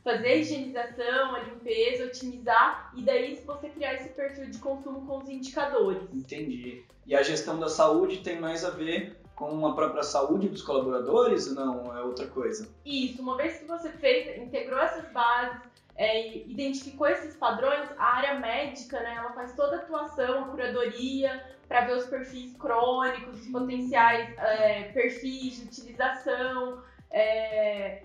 fazer 0.05 0.27
a 0.27 0.35
higienização, 0.35 1.35
a 1.35 1.39
limpeza, 1.39 2.05
otimizar 2.05 2.91
e 2.95 3.01
daí 3.01 3.41
você 3.43 3.69
criar 3.69 3.95
esse 3.95 4.09
perfil 4.09 4.45
de 4.51 4.59
consumo 4.59 5.03
com 5.07 5.17
os 5.17 5.27
indicadores. 5.27 6.03
Entendi. 6.13 6.85
E 7.07 7.15
a 7.15 7.23
gestão 7.23 7.59
da 7.59 7.67
saúde 7.67 8.17
tem 8.17 8.39
mais 8.39 8.63
a 8.63 8.69
ver 8.69 9.19
com 9.35 9.65
a 9.65 9.73
própria 9.73 10.03
saúde 10.03 10.47
dos 10.47 10.61
colaboradores 10.61 11.47
ou 11.47 11.55
não? 11.55 11.97
É 11.97 12.03
outra 12.03 12.27
coisa? 12.27 12.69
Isso. 12.85 13.19
Uma 13.19 13.35
vez 13.35 13.57
que 13.57 13.65
você 13.65 13.89
fez, 13.89 14.37
integrou 14.37 14.79
essas 14.79 15.11
bases, 15.11 15.59
é, 15.95 16.37
identificou 16.37 17.07
esses 17.07 17.35
padrões, 17.35 17.89
a 17.97 18.05
área 18.17 18.39
médica, 18.39 18.99
né, 18.99 19.15
ela 19.17 19.33
faz 19.33 19.55
toda 19.55 19.77
a 19.77 19.79
atuação, 19.79 20.43
a 20.43 20.47
curadoria, 20.49 21.43
para 21.67 21.81
ver 21.81 21.97
os 21.97 22.05
perfis 22.05 22.55
crônicos, 22.57 23.41
os 23.41 23.47
potenciais 23.47 24.37
é, 24.37 24.83
perfis 24.93 25.57
de 25.57 25.63
utilização, 25.63 26.83
é, 27.09 28.03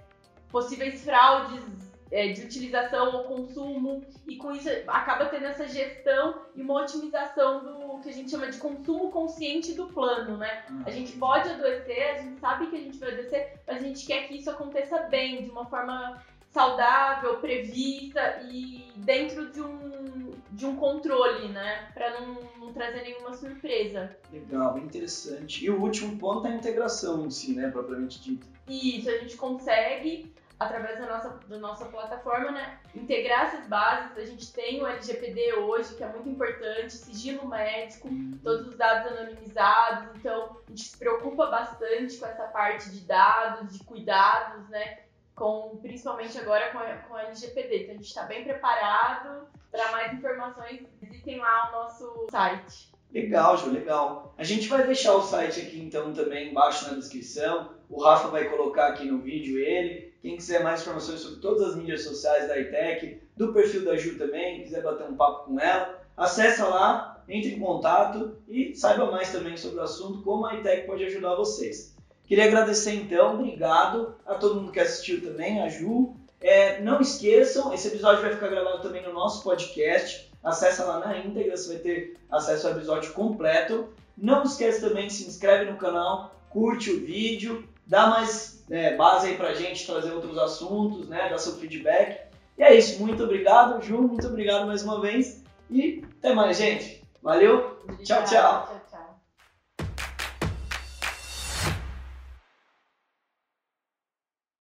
possíveis 0.50 1.04
fraudes 1.04 1.89
de 2.10 2.42
utilização 2.42 3.14
ou 3.16 3.24
consumo, 3.24 4.04
e 4.26 4.36
com 4.36 4.52
isso 4.52 4.68
acaba 4.88 5.26
tendo 5.26 5.46
essa 5.46 5.68
gestão 5.68 6.42
e 6.56 6.62
uma 6.62 6.82
otimização 6.82 7.62
do 7.62 8.00
que 8.00 8.08
a 8.08 8.12
gente 8.12 8.30
chama 8.30 8.50
de 8.50 8.58
consumo 8.58 9.10
consciente 9.10 9.74
do 9.74 9.86
plano, 9.86 10.36
né? 10.36 10.64
Uhum. 10.68 10.82
A 10.86 10.90
gente 10.90 11.12
pode 11.12 11.48
adoecer, 11.48 12.10
a 12.10 12.18
gente 12.22 12.40
sabe 12.40 12.66
que 12.66 12.76
a 12.76 12.80
gente 12.80 12.98
vai 12.98 13.12
adoecer, 13.12 13.60
mas 13.66 13.76
a 13.76 13.80
gente 13.80 14.06
quer 14.06 14.26
que 14.26 14.36
isso 14.36 14.50
aconteça 14.50 14.98
bem, 15.04 15.44
de 15.44 15.50
uma 15.50 15.66
forma 15.66 16.20
saudável, 16.50 17.36
prevista 17.36 18.40
e 18.50 18.90
dentro 18.96 19.50
de 19.52 19.60
um, 19.60 20.32
de 20.50 20.66
um 20.66 20.74
controle, 20.76 21.48
né? 21.48 21.90
Para 21.94 22.20
não, 22.20 22.38
não, 22.58 22.72
trazer 22.72 23.02
nenhuma 23.02 23.34
surpresa. 23.34 24.16
Legal, 24.32 24.76
interessante. 24.78 25.64
E 25.64 25.70
o 25.70 25.80
último 25.80 26.18
ponto 26.18 26.46
é 26.46 26.50
a 26.50 26.56
integração 26.56 27.24
em 27.24 27.30
si, 27.30 27.54
né? 27.54 27.70
Propriamente 27.70 28.20
dito. 28.20 28.46
Isso, 28.68 29.08
a 29.08 29.18
gente 29.18 29.36
consegue 29.36 30.32
através 30.60 30.98
da 30.98 31.06
nossa, 31.06 31.40
da 31.48 31.58
nossa 31.58 31.86
plataforma, 31.86 32.52
né, 32.52 32.78
integrar 32.94 33.46
essas 33.46 33.66
bases. 33.66 34.18
A 34.18 34.26
gente 34.26 34.52
tem 34.52 34.82
o 34.82 34.86
LGPD 34.86 35.54
hoje, 35.54 35.94
que 35.94 36.04
é 36.04 36.08
muito 36.08 36.28
importante, 36.28 36.92
sigilo 36.92 37.48
médico, 37.48 38.10
todos 38.44 38.68
os 38.68 38.76
dados 38.76 39.10
anonimizados. 39.10 40.14
Então, 40.16 40.58
a 40.66 40.70
gente 40.70 40.82
se 40.82 40.98
preocupa 40.98 41.46
bastante 41.46 42.18
com 42.18 42.26
essa 42.26 42.44
parte 42.48 42.90
de 42.90 43.00
dados, 43.00 43.72
de 43.72 43.82
cuidados, 43.84 44.68
né, 44.68 44.98
com, 45.34 45.78
principalmente 45.80 46.38
agora 46.38 46.70
com 46.70 46.78
a, 46.78 46.94
com 47.08 47.14
a 47.14 47.22
LGPD. 47.22 47.84
Então, 47.84 47.94
a 47.94 47.96
gente 47.96 48.06
está 48.08 48.24
bem 48.24 48.44
preparado. 48.44 49.48
Para 49.70 49.92
mais 49.92 50.12
informações, 50.12 50.82
visitem 51.00 51.38
lá 51.38 51.68
o 51.68 51.72
nosso 51.72 52.26
site. 52.28 52.90
Legal, 53.12 53.56
Ju, 53.56 53.70
legal. 53.70 54.34
A 54.36 54.44
gente 54.44 54.68
vai 54.68 54.84
deixar 54.84 55.14
o 55.14 55.22
site 55.22 55.60
aqui 55.60 55.80
então 55.80 56.12
também 56.12 56.50
embaixo 56.50 56.90
na 56.90 56.98
descrição. 56.98 57.70
O 57.88 58.02
Rafa 58.02 58.28
vai 58.28 58.44
colocar 58.48 58.88
aqui 58.88 59.04
no 59.04 59.18
vídeo 59.18 59.58
ele. 59.58 60.09
Quem 60.22 60.36
quiser 60.36 60.62
mais 60.62 60.82
informações 60.82 61.20
sobre 61.20 61.40
todas 61.40 61.68
as 61.68 61.76
mídias 61.76 62.04
sociais 62.04 62.46
da 62.46 62.58
iTech, 62.58 63.22
do 63.36 63.52
perfil 63.52 63.84
da 63.84 63.96
Ju 63.96 64.18
também, 64.18 64.62
quiser 64.62 64.82
bater 64.82 65.06
um 65.06 65.16
papo 65.16 65.46
com 65.46 65.58
ela, 65.58 65.98
acessa 66.16 66.66
lá, 66.66 67.22
entre 67.26 67.52
em 67.54 67.60
contato 67.60 68.36
e 68.48 68.74
saiba 68.74 69.10
mais 69.10 69.30
também 69.32 69.56
sobre 69.56 69.78
o 69.78 69.82
assunto, 69.82 70.22
como 70.22 70.44
a 70.44 70.56
iTech 70.56 70.86
pode 70.86 71.04
ajudar 71.04 71.36
vocês. 71.36 71.94
Queria 72.26 72.44
agradecer 72.44 72.92
então, 72.94 73.34
obrigado 73.34 74.14
a 74.26 74.34
todo 74.34 74.56
mundo 74.56 74.72
que 74.72 74.80
assistiu 74.80 75.22
também, 75.22 75.62
a 75.62 75.68
Ju. 75.68 76.14
É, 76.40 76.80
não 76.80 77.00
esqueçam, 77.00 77.72
esse 77.72 77.88
episódio 77.88 78.22
vai 78.22 78.32
ficar 78.32 78.48
gravado 78.48 78.82
também 78.82 79.02
no 79.02 79.12
nosso 79.12 79.42
podcast. 79.42 80.30
Acesse 80.42 80.82
lá 80.82 81.00
na 81.00 81.18
íntegra, 81.18 81.56
você 81.56 81.74
vai 81.74 81.78
ter 81.78 82.16
acesso 82.30 82.66
ao 82.66 82.74
episódio 82.74 83.12
completo. 83.12 83.88
Não 84.16 84.42
esqueça 84.42 84.88
também, 84.88 85.08
se 85.08 85.26
inscreve 85.26 85.70
no 85.70 85.76
canal, 85.76 86.34
curte 86.50 86.90
o 86.90 87.00
vídeo, 87.00 87.68
dá 87.90 88.06
mais 88.06 88.64
é, 88.70 88.94
base 88.94 89.26
aí 89.26 89.36
pra 89.36 89.52
gente 89.52 89.84
trazer 89.84 90.12
outros 90.12 90.38
assuntos, 90.38 91.08
né? 91.08 91.28
Dá 91.28 91.36
seu 91.36 91.56
feedback. 91.56 92.20
E 92.56 92.62
é 92.62 92.74
isso, 92.74 93.00
muito 93.00 93.24
obrigado, 93.24 93.82
Ju, 93.82 94.00
muito 94.00 94.26
obrigado 94.26 94.66
mais 94.66 94.82
uma 94.82 95.00
vez 95.00 95.42
e 95.68 96.04
até 96.18 96.32
mais, 96.32 96.56
gente. 96.56 97.02
Valeu, 97.20 97.78
tchau, 98.04 98.24
tchau. 98.24 98.79